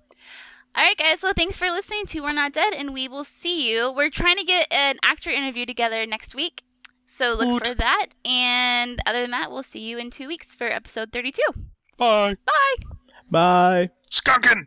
[0.77, 1.23] All right, guys.
[1.23, 3.91] Well, thanks for listening to We're Not Dead, and we will see you.
[3.91, 6.63] We're trying to get an actor interview together next week,
[7.07, 8.07] so look for that.
[8.25, 11.65] And other than that, we'll see you in two weeks for episode thirty-two.
[11.97, 12.35] Bye.
[12.45, 12.75] Bye.
[13.31, 13.89] Bye.
[14.11, 14.65] Skunkin'!